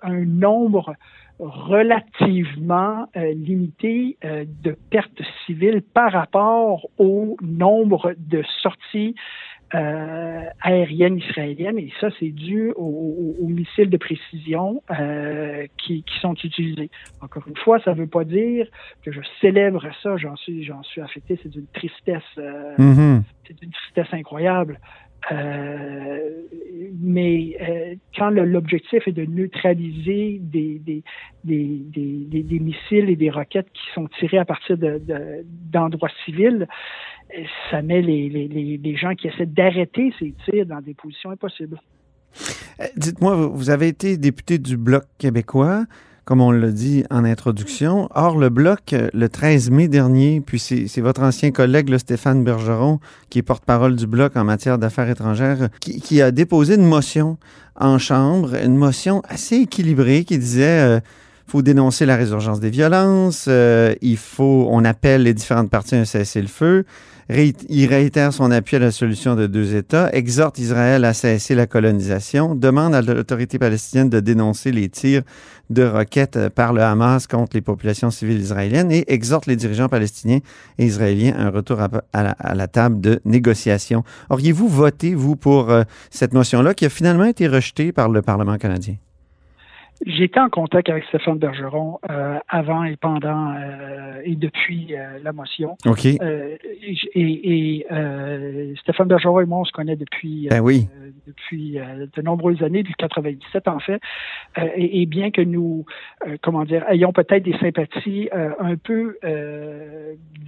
un 0.02 0.26
nombre 0.26 0.96
relativement 1.38 3.08
limité 3.16 4.18
de 4.24 4.76
pertes 4.90 5.22
civiles 5.46 5.84
par 5.94 6.12
rapport 6.12 6.88
au 6.98 7.38
nombre 7.44 8.16
de 8.18 8.42
sorties 8.64 9.14
euh, 9.74 10.44
aérienne 10.62 11.18
israélienne 11.18 11.78
et 11.78 11.92
ça 12.00 12.08
c'est 12.20 12.30
dû 12.30 12.72
aux, 12.76 13.36
missiles 13.48 13.90
de 13.90 13.98
précision 13.98 14.82
euh, 14.92 15.66
qui, 15.78 16.04
qui, 16.04 16.20
sont 16.20 16.36
utilisés. 16.36 16.90
Encore 17.22 17.48
une 17.48 17.58
fois, 17.58 17.80
ça 17.82 17.94
ne 17.94 17.98
veut 17.98 18.08
pas 18.08 18.24
dire 18.24 18.68
que 19.04 19.12
je 19.12 19.20
célèbre 19.42 19.86
ça, 20.04 20.16
j'en 20.18 20.36
suis 20.38 20.64
j'en 20.64 20.84
suis 20.84 21.02
affecté, 21.02 21.40
c'est 21.44 21.50
d'une 21.50 21.68
tristesse 21.74 22.24
euh, 22.38 22.76
mm-hmm. 22.78 23.22
c'est 23.46 23.60
d'une 23.60 23.72
tristesse 23.72 24.14
incroyable. 24.14 24.80
Euh, 25.32 26.20
mais 27.02 27.58
euh, 27.60 27.96
quand 28.16 28.30
l'objectif 28.30 29.08
est 29.08 29.12
de 29.12 29.26
neutraliser 29.26 30.40
des, 30.42 30.80
des, 30.80 31.04
des, 31.44 31.82
des, 31.84 32.44
des, 32.44 32.60
missiles 32.60 33.10
et 33.10 33.16
des 33.16 33.30
roquettes 33.30 33.70
qui 33.74 33.92
sont 33.94 34.08
tirés 34.20 34.38
à 34.38 34.46
partir 34.46 34.78
d'endroits 34.78 36.10
de, 36.10 36.14
civils, 36.24 36.68
ça 37.70 37.82
met 37.82 38.02
les, 38.02 38.30
les, 38.30 38.78
les, 38.78 38.98
gens 38.98 39.14
qui 39.16 39.28
essaient 39.28 39.46
d'arrêter 39.46 40.14
ces 40.20 40.34
tirs 40.46 40.66
dans 40.66 40.82
des 40.82 40.94
positions 40.94 41.32
impossibles. 41.32 41.80
Euh, 42.80 42.86
dites-moi, 42.96 43.36
vous 43.36 43.70
avez 43.70 43.88
été 43.88 44.18
député 44.18 44.58
du 44.58 44.78
Bloc 44.78 45.04
québécois, 45.18 45.86
comme 46.26 46.42
on 46.42 46.52
l'a 46.52 46.72
dit 46.72 47.04
en 47.10 47.26
introduction. 47.26 48.10
Or, 48.14 48.38
le 48.38 48.50
Bloc, 48.50 48.94
euh, 48.94 49.10
le 49.14 49.30
13 49.30 49.72
mai 49.72 49.88
dernier, 49.88 50.42
puis 50.42 50.60
c'est 50.60 51.02
votre 51.02 51.22
ancien 51.22 51.52
collègue, 51.52 51.90
le 51.90 51.98
Stéphane 51.98 52.44
Bergeron, 52.44 53.00
qui 53.30 53.40
est 53.40 53.44
porte-parole 53.44 53.96
du 53.96 54.08
Bloc 54.08 54.36
en 54.36 54.44
matière 54.44 54.78
d'affaires 54.78 55.10
étrangères, 55.10 55.70
qui, 55.80 56.22
a 56.22 56.32
déposé 56.32 56.76
une 56.76 56.86
motion 56.86 57.38
en 57.76 57.98
Chambre, 57.98 58.56
une 58.56 58.76
motion 58.76 59.22
assez 59.28 59.58
équilibrée 59.58 60.24
qui 60.24 60.38
disait... 60.38 60.98
Euh, 60.98 61.00
faut 61.48 61.62
dénoncer 61.62 62.06
la 62.06 62.16
résurgence 62.16 62.60
des 62.60 62.70
violences, 62.70 63.50
il 64.02 64.18
faut, 64.18 64.68
on 64.70 64.84
appelle 64.84 65.24
les 65.24 65.34
différentes 65.34 65.70
parties 65.70 65.96
à 65.96 66.00
un 66.00 66.06
cessez-le-feu, 66.06 66.86
il 67.30 67.88
réitère 67.88 68.32
son 68.32 68.52
appui 68.52 68.78
à 68.78 68.80
la 68.80 68.92
solution 68.92 69.36
de 69.36 69.48
deux 69.48 69.76
États, 69.76 70.10
exhorte 70.14 70.60
Israël 70.60 71.04
à 71.04 71.14
cesser 71.14 71.56
la 71.56 71.68
colonisation, 71.68 72.56
demande 72.56 72.96
à 72.96 73.02
l'autorité 73.02 73.60
palestinienne 73.60 74.10
de 74.10 74.22
dénoncer 74.22 74.72
les 74.72 74.88
tirs 74.88 75.24
de 75.70 75.84
roquettes 75.84 76.48
par 76.50 76.72
le 76.72 76.82
Hamas 76.82 77.28
contre 77.28 77.56
les 77.56 77.62
populations 77.62 78.12
civiles 78.12 78.40
israéliennes 78.40 78.92
et 78.92 79.04
exhorte 79.12 79.46
les 79.46 79.58
dirigeants 79.58 79.90
palestiniens 79.90 80.40
et 80.78 80.86
israéliens 80.86 81.34
à 81.38 81.42
un 81.44 81.50
retour 81.50 81.82
à, 81.82 82.54
la, 82.54 82.68
table 82.68 83.02
de 83.02 83.20
négociation. 83.26 84.04
Auriez-vous 84.30 84.70
voté, 84.70 85.14
vous, 85.14 85.36
pour 85.36 85.70
euh, 85.70 85.84
cette 86.10 86.34
motion-là 86.34 86.74
qui 86.74 86.86
a 86.86 86.90
finalement 86.90 87.26
été 87.26 87.48
rejetée 87.48 87.92
par 87.92 88.08
le 88.08 88.22
Parlement 88.22 88.58
canadien? 88.58 88.96
J'étais 90.06 90.40
en 90.40 90.50
contact 90.50 90.90
avec 90.90 91.06
Stéphane 91.06 91.40
Bergeron 91.40 92.00
euh, 92.10 92.38
avant 92.48 92.84
et 92.84 92.96
pendant 92.98 93.54
euh, 93.56 94.22
et 94.24 94.36
depuis 94.36 94.96
euh, 94.96 95.18
la 95.24 95.34
motion. 95.34 95.76
OK. 95.86 96.06
Euh, 96.06 96.56
et, 97.16 97.80
et 97.80 98.76
Stéphane 98.82 99.08
Bergeron 99.08 99.42
et 99.42 99.46
moi, 99.46 99.60
on 99.60 99.66
se 99.66 99.72
connaît 99.72 99.96
depuis 99.96 100.48
ben 100.50 100.62
oui. 100.62 100.88
depuis 101.26 101.78
de 101.78 102.22
nombreuses 102.22 102.62
années, 102.62 102.84
depuis 102.84 102.96
97 102.96 103.68
en 103.68 103.80
fait. 103.80 104.00
Et, 104.76 105.02
et, 105.02 105.06
bien 105.06 105.32
que 105.32 105.42
nous, 105.42 105.86
comment 106.42 106.64
dire, 106.64 106.86
ayons 106.90 107.12
peut-être 107.12 107.44
des 107.44 107.58
sympathies 107.58 108.30
un 108.34 108.76
peu 108.76 109.18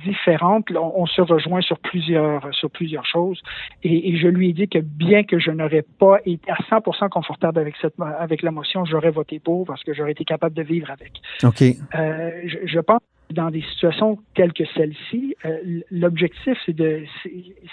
différentes, 0.05 0.71
on, 0.71 0.93
on, 0.95 1.05
se 1.05 1.21
rejoint 1.21 1.61
sur 1.61 1.79
plusieurs 1.79 2.53
sur 2.53 2.69
plusieurs 2.69 3.05
choses. 3.05 3.41
Et, 3.83 4.09
et, 4.09 4.17
je 4.17 4.27
lui 4.27 4.49
ai 4.49 4.53
dit 4.53 4.67
que 4.67 4.79
bien 4.79 5.23
que 5.23 5.39
je 5.39 5.51
n'aurais 5.51 5.85
pas 5.99 6.19
été 6.25 6.49
à 6.51 6.55
100% 6.55 7.09
confortable 7.09 7.59
avec 7.59 7.75
cette 7.81 7.95
avec 7.99 8.41
la 8.43 8.51
motion, 8.51 8.85
j'aurais 8.85 9.11
voté 9.11 9.38
parce 9.65 9.83
que 9.83 9.93
j'aurais 9.93 10.11
été 10.11 10.25
capable 10.25 10.55
de 10.55 10.63
vivre 10.63 10.89
avec. 10.91 11.13
OK. 11.43 11.61
Euh, 11.95 12.31
je, 12.65 12.79
pense 12.79 12.99
que 13.29 13.33
dans 13.33 13.49
des 13.49 13.61
situations 13.61 14.19
telles 14.35 14.53
que 14.53 14.65
celle-ci, 14.75 15.35
euh, 15.45 15.81
l'objectif, 15.91 16.57
c'est 16.65 16.75
de, 16.75 17.03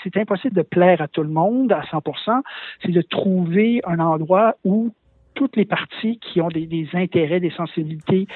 c'est 0.03 0.17
impossible 0.17 0.55
de 0.55 0.63
plaire 0.63 1.01
à 1.01 1.09
tout 1.09 1.23
le 1.23 1.29
monde 1.29 1.73
à 1.73 1.83
100%, 1.83 2.43
c'est 2.83 2.93
de 2.93 3.03
trouver 3.03 3.81
un 3.85 3.99
endroit 3.99 4.57
où 4.65 4.93
toutes 5.35 5.57
les 5.57 5.67
parties 5.67 6.19
qui 6.19 6.41
ont 6.41 6.49
des, 6.49 6.67
des 6.67 6.89
intérêts, 6.95 7.41
des 7.41 7.51
sensibilités 7.51 8.27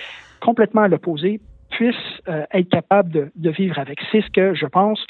complètement 0.40 0.82
à 0.82 0.88
l'opposé 0.88 1.40
puissent 1.70 1.96
euh, 2.28 2.44
être 2.52 2.68
capables 2.68 3.11
de, 3.11 3.30
de, 3.37 3.50
vivre 3.50 3.78
avec. 3.78 4.00
C'est 4.12 4.20
ce 4.20 4.30
que 4.30 4.54
je 4.54 4.66
pense, 4.66 5.04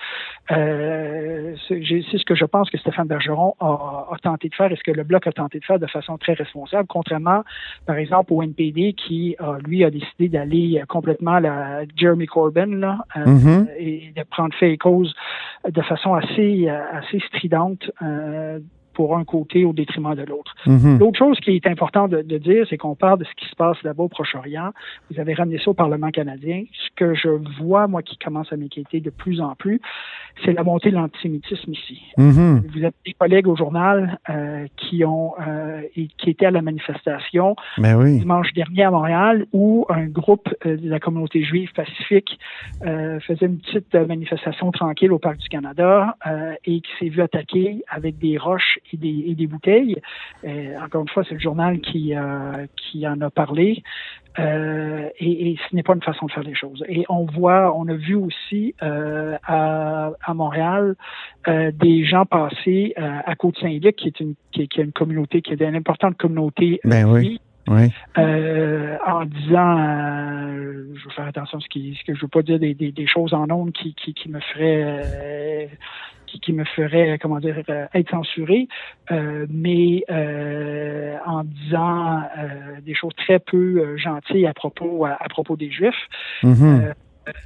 euh, 0.50 1.54
c'est 1.68 2.18
ce 2.18 2.24
que 2.24 2.34
je 2.34 2.44
pense 2.44 2.70
que 2.70 2.78
Stéphane 2.78 3.08
Bergeron 3.08 3.54
a, 3.60 4.06
a, 4.12 4.16
tenté 4.22 4.48
de 4.48 4.54
faire 4.54 4.70
et 4.70 4.76
ce 4.76 4.82
que 4.82 4.90
le 4.90 5.02
bloc 5.02 5.26
a 5.26 5.32
tenté 5.32 5.58
de 5.58 5.64
faire 5.64 5.78
de 5.78 5.86
façon 5.86 6.18
très 6.18 6.34
responsable, 6.34 6.86
contrairement, 6.88 7.42
par 7.86 7.96
exemple, 7.96 8.32
au 8.32 8.42
NPD 8.42 8.92
qui, 8.92 9.36
lui, 9.66 9.84
a 9.84 9.90
décidé 9.90 10.28
d'aller 10.28 10.82
complètement 10.88 11.34
à 11.34 11.40
la 11.40 11.82
Jeremy 11.96 12.26
Corbyn 12.26 12.78
là, 12.78 12.98
euh, 13.16 13.24
mm-hmm. 13.24 13.66
et 13.78 14.12
de 14.16 14.22
prendre 14.24 14.54
fait 14.54 14.72
et 14.72 14.78
cause 14.78 15.14
de 15.68 15.82
façon 15.82 16.14
assez, 16.14 16.68
assez 16.68 17.20
stridente 17.20 17.90
pour 19.00 19.16
un 19.16 19.24
côté 19.24 19.64
au 19.64 19.72
détriment 19.72 20.14
de 20.14 20.24
l'autre. 20.24 20.54
Mhm. 20.66 20.98
L'autre 20.98 21.18
chose 21.18 21.40
qui 21.40 21.52
est 21.52 21.66
importante 21.66 22.10
de, 22.10 22.36
dire, 22.36 22.66
c'est 22.68 22.76
qu'on 22.76 22.94
parle 22.94 23.20
de 23.20 23.24
ce 23.24 23.34
qui 23.34 23.48
se 23.48 23.56
passe 23.56 23.82
là-bas 23.82 24.02
au 24.02 24.08
Proche-Orient. 24.08 24.72
Vous 25.10 25.18
avez 25.18 25.32
ramené 25.32 25.56
ça 25.56 25.70
au 25.70 25.74
Parlement 25.74 26.10
canadien. 26.10 26.64
Ce 26.70 26.88
que 26.96 27.14
je 27.14 27.30
vois, 27.58 27.86
moi, 27.86 28.02
qui 28.02 28.18
commence 28.18 28.52
à 28.52 28.58
m'inquiéter 28.58 29.00
de 29.00 29.08
plus 29.08 29.40
en 29.40 29.54
plus, 29.54 29.80
c'est 30.44 30.52
la 30.52 30.64
montée 30.64 30.90
de 30.90 30.96
l'antisémitisme 30.96 31.72
ici. 31.72 32.02
Mhm. 32.18 32.62
Vous 32.74 32.84
avez 32.84 32.92
des 33.06 33.14
collègues 33.14 33.48
au 33.48 33.56
journal 33.56 34.18
euh, 34.28 34.66
qui 34.76 35.02
ont 35.04 35.32
euh, 35.40 35.80
qui 35.94 36.30
étaient 36.30 36.46
à 36.46 36.50
la 36.50 36.62
manifestation 36.62 37.56
ben 37.78 37.96
oui. 37.96 38.18
dimanche 38.18 38.52
dernier 38.52 38.84
à 38.84 38.90
Montréal 38.90 39.46
où 39.52 39.86
un 39.88 40.06
groupe 40.06 40.48
euh, 40.66 40.76
de 40.76 40.90
la 40.90 41.00
communauté 41.00 41.42
juive 41.42 41.72
pacifique 41.72 42.38
faisait 42.80 43.46
une 43.46 43.58
petite 43.58 43.94
manifestation 43.94 44.70
tranquille 44.72 45.12
au 45.12 45.18
Parc 45.18 45.38
du 45.38 45.48
Canada 45.48 46.16
et 46.64 46.80
qui 46.80 46.90
s'est 46.98 47.08
vu 47.08 47.22
attaquer 47.22 47.82
avec 47.88 48.18
des 48.18 48.36
roches 48.38 48.78
et 48.92 48.96
des, 48.96 49.24
et 49.28 49.34
des 49.34 49.46
bouteilles. 49.46 49.96
Euh, 50.44 50.78
encore 50.80 51.02
une 51.02 51.08
fois, 51.08 51.24
c'est 51.28 51.34
le 51.34 51.40
journal 51.40 51.80
qui, 51.80 52.14
euh, 52.14 52.66
qui 52.76 53.06
en 53.06 53.20
a 53.20 53.30
parlé. 53.30 53.82
Euh, 54.38 55.08
et, 55.18 55.50
et, 55.50 55.58
ce 55.68 55.74
n'est 55.74 55.82
pas 55.82 55.94
une 55.94 56.02
façon 56.02 56.26
de 56.26 56.32
faire 56.32 56.42
les 56.42 56.54
choses. 56.54 56.84
Et 56.88 57.04
on 57.08 57.24
voit, 57.26 57.76
on 57.76 57.88
a 57.88 57.94
vu 57.94 58.14
aussi 58.14 58.74
euh, 58.82 59.36
à, 59.44 60.12
à, 60.24 60.34
Montréal 60.34 60.94
euh, 61.48 61.72
des 61.72 62.04
gens 62.04 62.26
passer 62.26 62.94
à 62.96 63.34
Côte-Saint-Luc, 63.34 63.96
qui 63.96 64.06
est 64.06 64.20
une 64.20 64.34
qui, 64.52 64.68
qui, 64.68 64.80
est 64.80 64.84
une 64.84 64.92
communauté, 64.92 65.42
qui 65.42 65.52
est 65.52 65.60
une 65.60 65.74
importante 65.74 66.16
communauté. 66.16 66.80
Ben 66.84 67.04
oui. 67.06 67.40
Oui. 67.68 67.92
en 68.16 69.24
disant, 69.26 69.78
je 70.94 71.04
veux 71.04 71.10
faire 71.14 71.26
attention 71.26 71.58
à 71.58 71.60
ce, 71.60 71.68
qui, 71.68 71.96
ce 72.00 72.04
que 72.04 72.16
je 72.16 72.22
veux 72.22 72.28
pas 72.28 72.42
dire 72.42 72.58
des, 72.58 72.74
des, 72.74 72.90
des 72.90 73.06
choses 73.06 73.32
en 73.32 73.48
ondes 73.50 73.72
qui, 73.72 73.94
qui, 73.94 74.12
qui 74.14 74.28
me 74.28 74.40
feraient 74.40 75.68
qui, 76.38 76.52
me 76.52 76.64
ferait, 76.64 77.18
comment 77.20 77.38
dire, 77.38 77.62
euh, 77.68 77.86
être 77.94 78.10
censuré, 78.10 78.68
euh, 79.10 79.46
mais 79.50 80.04
euh, 80.10 81.16
en 81.26 81.44
disant 81.44 82.22
des 82.82 82.94
choses 82.94 83.14
très 83.16 83.38
peu 83.38 83.96
gentilles 83.96 84.46
à 84.46 84.54
propos 84.54 85.04
à, 85.04 85.28
propos 85.28 85.56
des 85.56 85.70
Juifs. 85.70 86.08
Mm-hmm. 86.42 86.92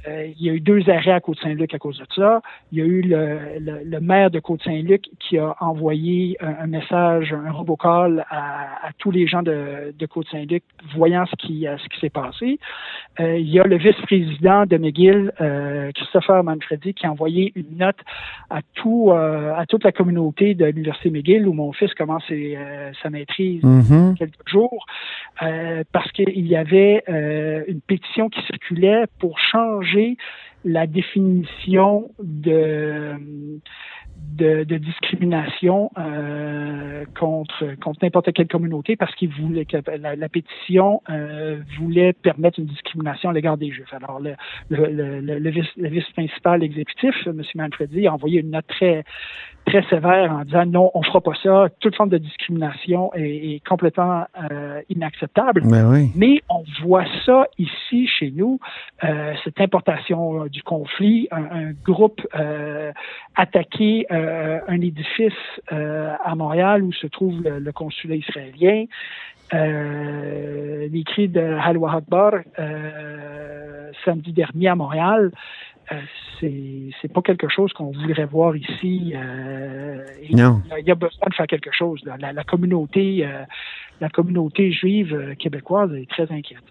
Euh, 0.07 0.27
il 0.37 0.45
y 0.45 0.49
a 0.49 0.53
eu 0.53 0.59
deux 0.59 0.89
arrêts 0.89 1.11
à 1.11 1.19
Côte-Saint-Luc 1.19 1.73
à 1.73 1.79
cause 1.79 1.97
de 1.99 2.05
ça. 2.15 2.41
Il 2.71 2.79
y 2.79 2.81
a 2.81 2.85
eu 2.85 3.01
le, 3.01 3.83
le, 3.83 3.99
maire 3.99 4.29
de 4.29 4.39
Côte-Saint-Luc 4.39 5.05
qui 5.19 5.37
a 5.37 5.55
envoyé 5.59 6.37
un, 6.41 6.67
message, 6.67 7.33
un 7.33 7.51
robocall 7.51 8.25
à, 8.29 8.87
à, 8.87 8.91
tous 8.97 9.11
les 9.11 9.27
gens 9.27 9.43
de, 9.43 9.93
de 9.97 10.05
Côte-Saint-Luc 10.05 10.63
voyant 10.95 11.25
ce 11.25 11.35
qui, 11.35 11.65
ce 11.65 11.89
qui 11.89 11.99
s'est 11.99 12.09
passé. 12.09 12.59
Euh, 13.19 13.37
il 13.37 13.49
y 13.49 13.59
a 13.59 13.63
le 13.63 13.77
vice-président 13.77 14.65
de 14.65 14.77
McGill, 14.77 15.31
euh, 15.41 15.91
Christopher 15.93 16.43
Manfredi, 16.43 16.93
qui 16.93 17.05
a 17.05 17.11
envoyé 17.11 17.51
une 17.55 17.77
note 17.77 17.99
à 18.49 18.59
tout 18.73 19.11
à 19.11 19.65
toute 19.67 19.83
la 19.83 19.91
communauté 19.91 20.53
de 20.53 20.65
l'Université 20.65 21.09
McGill 21.09 21.47
où 21.47 21.53
mon 21.53 21.71
fils 21.73 21.93
commence 21.93 22.23
sa 23.01 23.09
maîtrise 23.09 23.63
mm-hmm. 23.63 24.17
quelques 24.17 24.47
jours 24.47 24.85
parce 25.91 26.11
qu'il 26.11 26.47
y 26.47 26.55
avait 26.55 27.03
une 27.67 27.81
pétition 27.81 28.29
qui 28.29 28.41
circulait 28.43 29.05
pour 29.19 29.39
changer 29.39 29.74
la 30.63 30.87
définition 30.87 32.09
de, 32.19 33.13
de, 34.33 34.63
discrimination 34.77 35.91
euh, 35.97 37.05
contre 37.17 37.75
contre 37.81 37.99
n'importe 38.03 38.33
quelle 38.33 38.47
communauté 38.47 38.95
parce 38.95 39.13
qu'il 39.15 39.29
voulait 39.29 39.65
que 39.65 39.77
la, 39.97 40.29
pétition 40.29 41.01
euh, 41.09 41.61
voulait 41.79 42.13
permettre 42.13 42.59
une 42.59 42.65
discrimination 42.65 43.29
à 43.29 43.33
l'égard 43.33 43.57
des 43.57 43.71
Juifs. 43.71 43.93
Alors 43.93 44.19
le, 44.19 44.35
le, 44.69 44.87
le, 44.87 45.39
le 45.39 45.49
vice, 45.49 45.65
vice, 45.77 46.09
principal 46.13 46.63
exécutif, 46.63 47.15
M. 47.25 47.41
Manfredi, 47.55 48.07
a 48.07 48.13
envoyé 48.13 48.41
une 48.41 48.51
note 48.51 48.67
très 48.67 49.03
très 49.65 49.83
sévère 49.89 50.31
en 50.31 50.43
disant 50.43 50.65
non, 50.65 50.91
on 50.93 51.01
fera 51.03 51.21
pas 51.21 51.33
ça. 51.41 51.67
Toute 51.79 51.95
forme 51.95 52.09
de 52.09 52.17
discrimination 52.17 53.11
est, 53.15 53.65
complètement 53.67 54.25
euh, 54.51 54.81
inacceptable. 54.89 55.61
Ben 55.65 56.09
Mais 56.15 56.41
on 56.49 56.63
voit 56.83 57.05
ça 57.25 57.45
ici 57.57 58.07
chez 58.07 58.31
nous, 58.31 58.59
euh, 59.03 59.33
cette 59.43 59.59
importation 59.59 60.43
euh, 60.43 60.49
du 60.49 60.61
conflit, 60.61 61.27
un, 61.31 61.73
groupe 61.83 62.21
attaqué 63.35 64.05
un 64.15 64.81
édifice 64.81 65.33
à 65.69 66.35
Montréal 66.35 66.83
où 66.83 66.91
se 66.91 67.07
trouve 67.07 67.41
le, 67.43 67.71
consulat 67.71 68.15
israélien. 68.15 68.85
les 69.51 71.03
cris 71.05 71.27
de 71.27 71.41
Halwa 71.41 71.95
Akbar 71.95 72.33
samedi 74.03 74.33
dernier 74.33 74.67
à 74.69 74.75
Montréal 74.75 75.31
euh, 75.91 76.01
c'est 77.01 77.13
pas 77.13 77.21
quelque 77.21 77.47
chose 77.47 77.71
qu'on 77.73 77.91
voudrait 77.91 78.25
voir 78.25 78.55
ici. 78.55 79.13
Euh, 79.15 80.03
non. 80.31 80.61
Il 80.79 80.85
y 80.85 80.91
a 80.91 80.95
besoin 80.95 81.27
de 81.29 81.35
faire 81.35 81.47
quelque 81.47 81.71
chose. 81.71 82.01
La, 82.05 82.33
la, 82.33 82.43
communauté, 82.43 83.25
euh, 83.25 83.43
la 84.01 84.09
communauté 84.09 84.71
juive 84.71 85.35
québécoise 85.37 85.93
est 85.93 86.09
très 86.09 86.31
inquiète. 86.31 86.63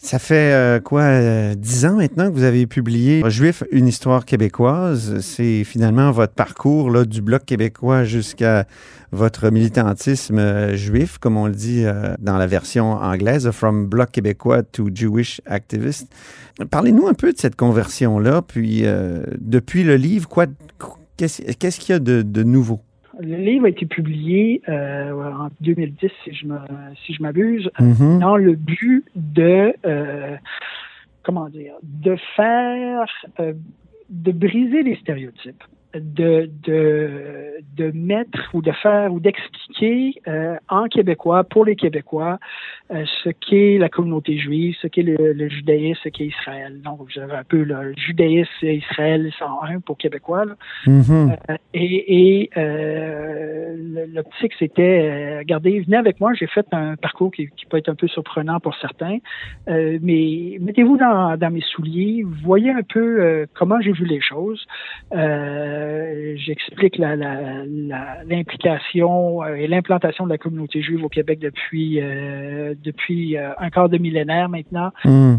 Ça 0.00 0.18
fait 0.18 0.80
quoi, 0.84 1.54
dix 1.54 1.84
ans 1.84 1.96
maintenant 1.96 2.28
que 2.28 2.34
vous 2.34 2.44
avez 2.44 2.66
publié 2.66 3.22
Juif, 3.28 3.64
une 3.72 3.88
histoire 3.88 4.24
québécoise. 4.24 5.20
C'est 5.20 5.64
finalement 5.64 6.12
votre 6.12 6.34
parcours 6.34 6.90
là, 6.90 7.04
du 7.04 7.20
Bloc 7.20 7.44
québécois 7.44 8.04
jusqu'à 8.04 8.66
votre 9.10 9.50
militantisme 9.50 10.74
juif, 10.74 11.18
comme 11.18 11.36
on 11.36 11.46
le 11.46 11.52
dit 11.52 11.84
dans 12.20 12.38
la 12.38 12.46
version 12.46 12.92
anglaise, 12.92 13.50
From 13.50 13.86
Bloc 13.86 14.12
québécois 14.12 14.62
to 14.62 14.88
Jewish 14.94 15.40
Activist. 15.46 16.08
Parlez-nous 16.70 17.06
un 17.06 17.14
peu 17.14 17.32
de 17.32 17.38
cette 17.38 17.56
conversion-là, 17.56 18.42
puis 18.42 18.84
euh, 18.84 19.22
depuis 19.38 19.84
le 19.84 19.96
livre, 19.96 20.28
quoi, 20.28 20.46
qu'est-ce 21.16 21.80
qu'il 21.80 21.92
y 21.92 21.96
a 21.96 21.98
de, 22.00 22.42
nouveau? 22.42 22.80
Le 23.20 23.36
livre 23.36 23.66
a 23.66 23.68
été 23.68 23.86
publié 23.86 24.62
euh, 24.68 25.12
en 25.12 25.48
2010, 25.60 26.10
si 26.24 26.32
je 26.32 26.46
si 27.04 27.14
je 27.14 27.22
m'abuse, 27.22 27.70
mm-hmm. 27.78 28.18
dans 28.20 28.36
le 28.36 28.54
but 28.54 29.04
de 29.16 29.74
euh, 29.84 30.36
comment 31.22 31.48
dire, 31.48 31.74
de 31.82 32.16
faire, 32.36 33.06
de 34.08 34.32
briser 34.32 34.82
les 34.82 34.96
stéréotypes 34.96 35.62
de, 35.94 36.50
de, 36.64 37.54
de 37.76 37.90
mettre 37.92 38.50
ou 38.52 38.60
de 38.60 38.72
faire 38.72 39.12
ou 39.12 39.20
d'expliquer 39.20 40.14
euh, 40.28 40.56
en 40.68 40.84
québécois, 40.86 41.44
pour 41.44 41.64
les 41.64 41.76
Québécois, 41.76 42.38
euh, 42.90 43.04
ce 43.24 43.30
qu'est 43.30 43.78
la 43.78 43.88
communauté 43.88 44.38
juive, 44.38 44.76
ce 44.82 44.86
qu'est 44.86 45.02
le, 45.02 45.32
le, 45.32 45.48
judaïsme, 45.48 45.98
ce 46.04 46.08
qu'est 46.10 46.26
Israël. 46.26 46.80
Donc, 46.82 47.00
vous 47.00 47.20
avez 47.20 47.34
un 47.34 47.44
peu 47.44 47.62
le 47.62 47.94
judaïsme 47.96 48.50
et 48.62 48.76
Israël 48.76 49.32
101 49.38 49.80
pour 49.80 49.96
Québécois. 49.96 50.44
Là. 50.44 50.54
Mm-hmm. 50.86 51.36
Euh, 51.50 51.56
et 51.74 51.98
et 52.18 52.50
l'optique, 54.12 54.52
c'était, 54.58 55.38
regardez, 55.38 55.80
venez 55.80 55.96
avec 55.96 56.20
moi, 56.20 56.32
j'ai 56.34 56.46
fait 56.46 56.66
un 56.72 56.96
parcours 56.96 57.30
qui, 57.30 57.48
qui, 57.56 57.66
peut 57.66 57.76
être 57.76 57.88
un 57.88 57.94
peu 57.94 58.08
surprenant 58.08 58.60
pour 58.60 58.74
certains, 58.76 59.18
mais 59.66 60.58
mettez-vous 60.60 60.96
dans, 60.96 61.36
dans 61.36 61.50
mes 61.50 61.60
souliers, 61.60 62.24
voyez 62.44 62.70
un 62.70 62.82
peu 62.82 63.46
comment 63.54 63.80
j'ai 63.80 63.92
vu 63.92 64.04
les 64.04 64.20
choses. 64.20 64.66
Euh, 65.12 65.77
euh, 65.78 66.34
j'explique 66.36 66.98
l'implication 66.98 69.42
la, 69.42 69.58
et 69.58 69.66
l'implantation 69.66 70.24
de 70.24 70.30
la 70.30 70.38
communauté 70.38 70.80
juive 70.82 71.04
au 71.04 71.08
Québec 71.08 71.38
depuis 71.38 72.00
depuis 72.82 73.36
un 73.36 73.70
quart 73.70 73.88
de 73.88 73.98
millénaire 73.98 74.48
maintenant, 74.48 74.90
mm. 75.04 75.36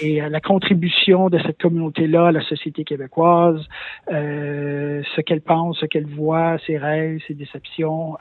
et 0.00 0.20
la 0.20 0.40
contribution 0.40 1.28
de 1.28 1.38
cette 1.38 1.60
communauté-là 1.60 2.28
à 2.28 2.32
la 2.32 2.42
société 2.42 2.84
québécoise, 2.84 3.60
ce 4.08 5.20
qu'elle 5.20 5.42
pense, 5.42 5.80
ce 5.80 5.86
qu'elle 5.86 6.06
voit, 6.06 6.56
ses 6.66 6.78
rêves, 6.78 7.20
ses 7.26 7.34
déceptions, 7.34 8.16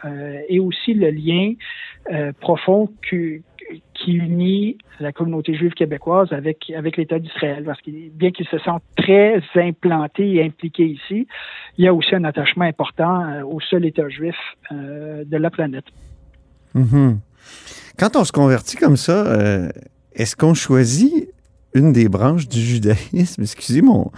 et 0.49 0.59
aussi 0.59 0.93
le 0.93 1.09
lien 1.09 1.53
profond 2.39 2.89
que 3.09 3.39
qui 3.93 4.13
unit 4.13 4.78
la 4.99 5.12
communauté 5.12 5.56
juive 5.56 5.73
québécoise 5.73 6.32
avec, 6.32 6.71
avec 6.75 6.97
l'État 6.97 7.19
d'Israël. 7.19 7.63
Parce 7.65 7.82
que 7.82 7.91
bien 8.10 8.32
qu'ils 8.32 8.47
se 8.47 8.58
sentent 8.60 8.84
très 8.95 9.41
implantés 9.56 10.36
et 10.36 10.43
impliqués 10.43 10.86
ici, 10.86 11.28
il 11.78 11.86
y 11.86 11.88
a 11.88 11.93
aussi 11.93 12.15
un 12.15 12.23
attachement 12.23 12.65
important 12.65 13.21
euh, 13.25 13.43
au 13.43 13.60
seul 13.60 13.86
État 13.86 14.08
juif 14.10 14.36
euh, 14.71 15.23
de 15.25 15.38
la 15.38 15.49
planète. 15.49 15.86
Mm-hmm. 16.75 17.17
Quand 17.97 18.15
on 18.15 18.23
se 18.23 18.32
convertit 18.32 18.78
comme 18.78 18.97
ça, 18.97 19.25
euh, 19.25 19.69
est-ce 20.13 20.36
qu'on 20.36 20.54
choisit 20.54 21.30
une 21.73 21.93
des 21.93 22.10
branches 22.10 22.47
du 22.47 22.60
judaïsme? 22.60 23.41
Excusez 23.41 23.82
moi 23.82 24.12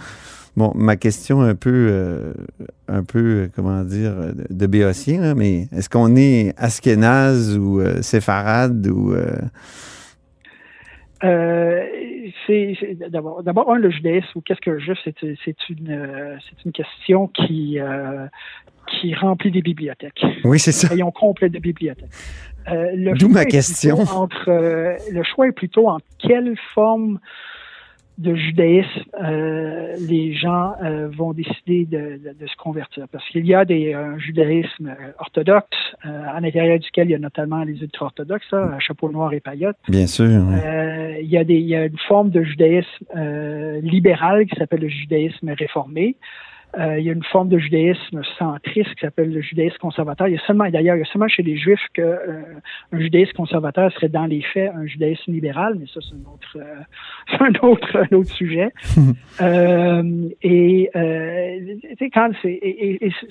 Bon, 0.58 0.72
ma 0.74 0.96
question 0.96 1.40
un 1.40 1.54
peu, 1.54 1.86
euh, 1.88 2.32
un 2.88 3.04
peu, 3.04 3.18
euh, 3.18 3.48
comment 3.54 3.84
dire, 3.84 4.12
de 4.50 4.66
béotien, 4.66 5.36
mais 5.36 5.68
est-ce 5.70 5.88
qu'on 5.88 6.16
est 6.16 6.52
Askenaz 6.56 7.56
ou 7.56 7.80
euh, 7.80 8.02
séfarade 8.02 8.88
ou... 8.88 9.14
c'est 11.20 12.76
d'abord, 13.08 13.44
d'abord 13.44 13.70
un 13.70 13.78
le 13.78 13.88
judaïsme 13.88 14.26
ou 14.34 14.40
qu'est-ce 14.40 14.60
que 14.60 14.80
juste 14.80 15.02
c'est, 15.04 15.36
c'est 15.44 15.68
une 15.68 16.36
c'est 16.42 16.64
une 16.64 16.72
question 16.72 17.28
qui 17.28 17.78
qui 18.88 19.14
remplit 19.14 19.52
des 19.52 19.62
bibliothèques. 19.62 20.24
Oui, 20.42 20.58
c'est 20.58 20.72
ça. 20.72 20.88
Rayon 20.88 21.12
complet 21.12 21.50
de 21.50 21.60
bibliothèques. 21.60 22.10
D'où 23.16 23.28
ma 23.28 23.44
question. 23.44 24.00
Entre, 24.00 24.50
le 25.12 25.22
choix 25.22 25.46
est 25.46 25.52
plutôt 25.52 25.88
en 25.88 25.98
quelle 26.18 26.56
forme 26.74 27.20
de 28.18 28.34
judaïsme, 28.34 29.04
euh, 29.22 29.94
les 30.08 30.34
gens 30.34 30.74
euh, 30.82 31.08
vont 31.08 31.32
décider 31.32 31.86
de, 31.86 32.18
de, 32.18 32.36
de, 32.38 32.46
se 32.46 32.56
convertir. 32.56 33.06
Parce 33.10 33.26
qu'il 33.28 33.46
y 33.46 33.54
a 33.54 33.64
des, 33.64 33.94
un 33.94 34.18
judaïsme 34.18 34.88
euh, 34.88 35.12
orthodoxe, 35.20 35.76
euh, 36.04 36.22
à 36.26 36.40
l'intérieur 36.40 36.80
duquel 36.80 37.08
il 37.08 37.12
y 37.12 37.14
a 37.14 37.18
notamment 37.18 37.62
les 37.62 37.80
ultra-orthodoxes, 37.80 38.52
à 38.52 38.78
chapeau 38.80 39.10
noir 39.10 39.32
et 39.32 39.40
paillotte. 39.40 39.76
Bien 39.88 40.08
sûr. 40.08 40.26
il, 40.26 41.28
y 41.28 41.38
a 41.38 41.44
des, 41.44 41.54
il 41.54 41.66
y 41.66 41.76
a 41.76 41.86
une 41.86 41.98
forme 42.08 42.30
de 42.30 42.42
judaïsme 42.42 43.06
libéral 43.82 44.46
qui 44.46 44.56
s'appelle 44.56 44.80
le 44.80 44.88
judaïsme 44.88 45.50
réformé. 45.50 46.16
Euh, 46.76 46.98
il 46.98 47.06
y 47.06 47.08
a 47.08 47.12
une 47.14 47.24
forme 47.24 47.48
de 47.48 47.58
judaïsme 47.58 48.20
centriste 48.38 48.94
qui 48.94 49.00
s'appelle 49.00 49.32
le 49.32 49.40
judaïsme 49.40 49.78
conservateur. 49.78 50.28
Il 50.28 50.34
y 50.34 50.36
a 50.36 50.46
seulement, 50.46 50.68
d'ailleurs, 50.68 50.96
il 50.96 50.98
y 50.98 51.02
a 51.02 51.06
seulement 51.06 51.28
chez 51.28 51.42
les 51.42 51.56
Juifs 51.56 51.80
qu'un 51.94 52.02
euh, 52.02 52.42
judaïsme 52.92 53.32
conservateur 53.32 53.90
serait 53.92 54.10
dans 54.10 54.26
les 54.26 54.42
faits 54.42 54.70
un 54.74 54.86
judaïsme 54.86 55.32
libéral, 55.32 55.76
mais 55.80 55.86
ça 55.86 56.00
c'est 56.02 56.14
un 56.14 56.30
autre, 56.30 56.56
euh, 56.56 56.82
un 57.40 57.66
autre, 57.66 57.96
un 57.96 58.16
autre 58.16 58.30
sujet. 58.30 58.70
et 60.42 60.90
quand 62.12 62.30
c'est, 62.42 62.60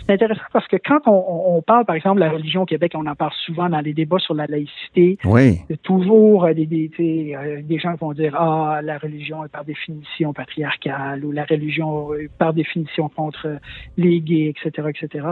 c'est 0.06 0.14
intéressant 0.14 0.42
parce 0.52 0.68
que 0.68 0.78
quand 0.78 1.02
on, 1.06 1.58
on, 1.58 1.62
parle, 1.62 1.86
par 1.86 1.96
exemple, 1.96 2.16
de 2.16 2.22
la 2.22 2.32
religion 2.32 2.64
au 2.64 2.66
Québec, 2.66 2.94
on 2.96 3.06
en 3.06 3.16
parle 3.16 3.34
souvent 3.46 3.70
dans 3.70 3.82
les 3.82 3.94
débats 3.94 4.20
sur 4.20 4.34
la 4.34 4.48
laïcité. 4.48 5.20
Oui. 5.26 5.60
Toujours 5.84 6.48
des, 6.48 6.66
des, 6.66 6.90
des 6.98 7.80
gens 7.80 7.94
vont 7.96 8.14
dire 8.14 8.36
ah 8.36 8.80
la 8.84 8.98
religion 8.98 9.46
est 9.46 9.50
par 9.50 9.64
définition 9.64 10.34
patriarcale 10.34 11.24
ou 11.24 11.32
la 11.32 11.46
religion 11.46 12.14
est 12.16 12.30
par 12.30 12.54
définition 12.54 13.10
contre 13.28 13.60
les 13.98 14.22
gays, 14.22 14.54
etc., 14.54 14.88
etc. 14.90 15.28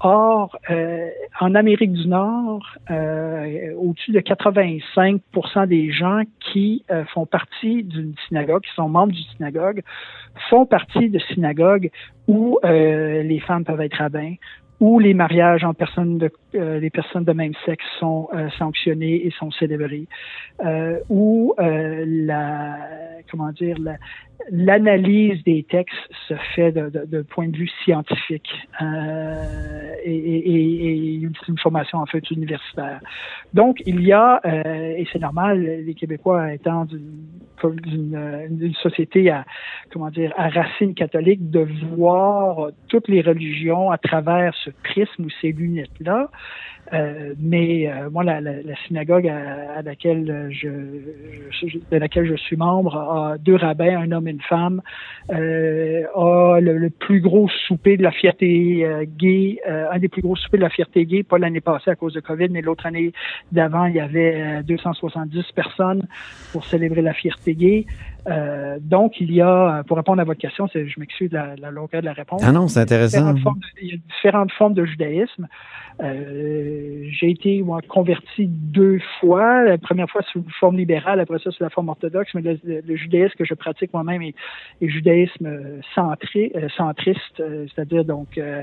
Or, 0.00 0.56
euh, 0.70 1.08
en 1.40 1.54
Amérique 1.56 1.92
du 1.92 2.06
Nord, 2.06 2.64
euh, 2.90 3.74
au-dessus 3.74 4.12
de 4.12 4.20
85% 4.20 5.66
des 5.66 5.90
gens 5.90 6.22
qui 6.40 6.84
euh, 6.90 7.04
font 7.06 7.26
partie 7.26 7.82
d'une 7.82 8.14
synagogue, 8.28 8.62
qui 8.62 8.74
sont 8.74 8.88
membres 8.88 9.12
d'une 9.12 9.30
synagogue, 9.36 9.82
font 10.50 10.66
partie 10.66 11.10
de 11.10 11.18
synagogues 11.34 11.90
où 12.28 12.58
les 12.62 13.40
femmes 13.40 13.64
peuvent 13.64 13.80
être 13.80 13.96
rabbins, 13.96 14.34
où 14.82 14.98
les 14.98 15.14
mariages 15.14 15.62
en 15.62 15.74
personnes 15.74 16.18
de 16.18 16.28
euh, 16.56 16.80
les 16.80 16.90
personnes 16.90 17.22
de 17.22 17.32
même 17.32 17.52
sexe 17.64 17.84
sont 18.00 18.28
euh, 18.34 18.50
sanctionnés 18.58 19.24
et 19.24 19.30
sont 19.30 19.52
célébrés, 19.52 20.08
euh, 20.64 20.98
où 21.08 21.54
euh, 21.60 22.04
la 22.04 22.76
comment 23.30 23.52
dire 23.52 23.76
l'analyse 24.50 25.40
des 25.44 25.62
textes 25.62 25.94
se 26.26 26.34
fait 26.56 26.72
de, 26.72 26.90
de, 26.90 27.04
de, 27.06 27.22
point 27.22 27.46
de 27.46 27.56
vue 27.56 27.70
scientifique 27.84 28.50
et, 30.04 30.10
et, 30.10 30.86
et, 30.88 31.14
une, 31.14 31.32
formation 31.62 31.98
en 31.98 32.06
fait 32.06 32.28
universitaire. 32.32 32.98
Donc 33.54 33.80
il 33.86 34.02
y 34.02 34.12
a 34.12 34.40
et 34.44 35.06
c'est 35.12 35.20
normal 35.20 35.62
les 35.62 35.94
Québécois 35.94 36.52
étant 36.52 36.86
d'une 36.86 38.74
société 38.82 39.30
à 39.30 39.44
comment 39.92 40.10
dire 40.10 40.34
à 40.36 40.48
racine 40.48 40.94
catholique 40.94 41.50
de 41.50 41.64
voir 41.94 42.70
toutes 42.88 43.06
les 43.06 43.20
religions 43.20 43.92
à 43.92 43.98
travers 43.98 44.52
ce 44.64 44.71
prisme 44.72 45.26
ou 45.26 45.30
ces 45.40 45.52
lunettes 45.52 45.98
là 46.00 46.30
euh, 46.92 47.34
mais 47.38 47.88
euh, 47.88 48.10
moi, 48.10 48.22
la, 48.22 48.40
la, 48.40 48.62
la, 48.62 48.76
synagogue 48.86 49.26
à, 49.26 49.78
à 49.78 49.82
laquelle 49.82 50.48
je, 50.50 50.68
je, 51.50 51.78
de 51.90 51.96
laquelle 51.96 52.26
je 52.26 52.34
suis 52.34 52.56
membre 52.56 52.96
a 52.96 53.38
deux 53.38 53.56
rabbins, 53.56 53.98
un 53.98 54.12
homme 54.12 54.28
et 54.28 54.32
une 54.32 54.42
femme, 54.42 54.82
euh, 55.30 56.04
a 56.14 56.60
le, 56.60 56.90
plus 56.90 57.20
gros 57.20 57.48
souper 57.66 57.96
de 57.96 58.02
la 58.02 58.10
fierté 58.10 58.84
euh, 58.84 59.04
gay, 59.06 59.58
un 59.66 59.98
des 59.98 60.08
plus 60.08 60.22
gros 60.22 60.36
soupers 60.36 60.58
de 60.58 60.64
la 60.64 60.70
fierté 60.70 61.06
gay, 61.06 61.22
pas 61.22 61.38
l'année 61.38 61.60
passée 61.60 61.90
à 61.90 61.96
cause 61.96 62.12
de 62.12 62.20
Covid, 62.20 62.48
mais 62.50 62.60
l'autre 62.60 62.84
année 62.84 63.12
d'avant, 63.52 63.86
il 63.86 63.94
y 63.94 64.00
avait 64.00 64.62
270 64.62 65.52
personnes 65.54 66.06
pour 66.52 66.64
célébrer 66.64 67.00
la 67.00 67.14
fierté 67.14 67.54
gay. 67.54 67.86
Euh, 68.28 68.78
donc, 68.80 69.20
il 69.20 69.32
y 69.32 69.40
a, 69.40 69.82
pour 69.86 69.96
répondre 69.96 70.20
à 70.20 70.24
votre 70.24 70.40
question, 70.40 70.68
je 70.72 71.00
m'excuse 71.00 71.30
de 71.30 71.36
la, 71.36 71.56
la, 71.56 71.70
longueur 71.70 72.02
de 72.02 72.06
la 72.06 72.12
réponse. 72.12 72.42
Ah 72.44 72.52
non, 72.52 72.68
c'est 72.68 72.80
intéressant. 72.80 73.34
il 73.80 73.88
y 73.88 73.94
a 73.94 73.96
différentes 73.96 74.52
formes 74.52 74.74
de 74.74 74.84
judaïsme. 74.84 75.48
Euh, 76.02 76.81
j'ai 77.10 77.30
été 77.30 77.62
moi, 77.62 77.80
converti 77.86 78.46
deux 78.46 79.00
fois. 79.20 79.64
La 79.64 79.78
première 79.78 80.08
fois 80.08 80.22
sous 80.32 80.44
forme 80.60 80.76
libérale, 80.76 81.20
après 81.20 81.38
ça 81.38 81.50
sous 81.50 81.62
la 81.62 81.70
forme 81.70 81.88
orthodoxe, 81.88 82.30
mais 82.34 82.42
le, 82.42 82.96
judaïsme 82.96 83.34
que 83.38 83.44
je 83.44 83.54
pratique 83.54 83.92
moi-même 83.92 84.22
est, 84.22 84.34
est, 84.80 84.88
judaïsme 84.88 85.80
centré, 85.94 86.52
euh, 86.56 86.68
centriste, 86.76 87.40
euh, 87.40 87.66
c'est-à-dire 87.74 88.04
donc 88.04 88.38
euh, 88.38 88.62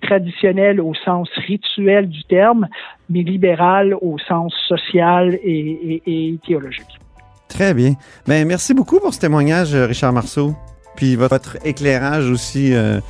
traditionnel 0.00 0.80
au 0.80 0.94
sens 0.94 1.28
rituel 1.46 2.08
du 2.08 2.24
terme, 2.24 2.68
mais 3.10 3.22
libéral 3.22 3.94
au 4.00 4.18
sens 4.18 4.54
social 4.68 5.38
et, 5.42 6.02
et, 6.06 6.32
et 6.32 6.38
théologique. 6.46 7.00
Très 7.48 7.74
bien. 7.74 7.94
Ben, 8.26 8.46
merci 8.46 8.74
beaucoup 8.74 9.00
pour 9.00 9.14
ce 9.14 9.20
témoignage, 9.20 9.74
Richard 9.74 10.12
Marceau. 10.12 10.54
Puis 10.96 11.14
votre 11.14 11.58
éclairage 11.64 12.28
aussi 12.30 12.74
euh, 12.74 13.00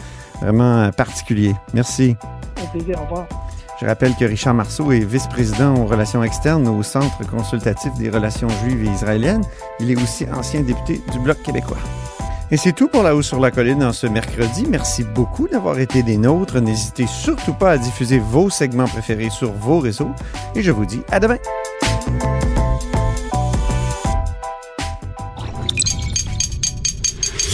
vraiment 0.42 0.90
particulier. 0.90 1.52
Merci. 1.72 2.16
Un 2.62 2.66
plaisir, 2.66 2.98
au 3.00 3.04
revoir. 3.04 3.45
Je 3.78 3.84
rappelle 3.84 4.14
que 4.16 4.24
Richard 4.24 4.54
Marceau 4.54 4.90
est 4.90 5.04
vice-président 5.04 5.74
aux 5.74 5.84
relations 5.84 6.24
externes 6.24 6.66
au 6.66 6.82
Centre 6.82 7.28
consultatif 7.30 7.92
des 7.98 8.08
relations 8.08 8.48
juives 8.48 8.84
et 8.84 8.90
israéliennes. 8.90 9.44
Il 9.80 9.90
est 9.90 10.02
aussi 10.02 10.24
ancien 10.34 10.62
député 10.62 11.02
du 11.12 11.18
Bloc 11.18 11.42
québécois. 11.42 11.76
Et 12.50 12.56
c'est 12.56 12.72
tout 12.72 12.88
pour 12.88 13.02
La 13.02 13.14
Haut 13.14 13.22
sur 13.22 13.38
la 13.38 13.50
Colline 13.50 13.84
en 13.84 13.92
ce 13.92 14.06
mercredi. 14.06 14.64
Merci 14.66 15.04
beaucoup 15.04 15.46
d'avoir 15.46 15.78
été 15.78 16.02
des 16.02 16.16
nôtres. 16.16 16.60
N'hésitez 16.60 17.06
surtout 17.06 17.52
pas 17.52 17.72
à 17.72 17.78
diffuser 17.78 18.18
vos 18.18 18.48
segments 18.48 18.86
préférés 18.86 19.30
sur 19.30 19.52
vos 19.52 19.80
réseaux. 19.80 20.12
Et 20.54 20.62
je 20.62 20.70
vous 20.70 20.86
dis 20.86 21.02
à 21.10 21.20
demain. 21.20 21.38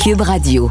Cube 0.04 0.20
Radio. 0.20 0.70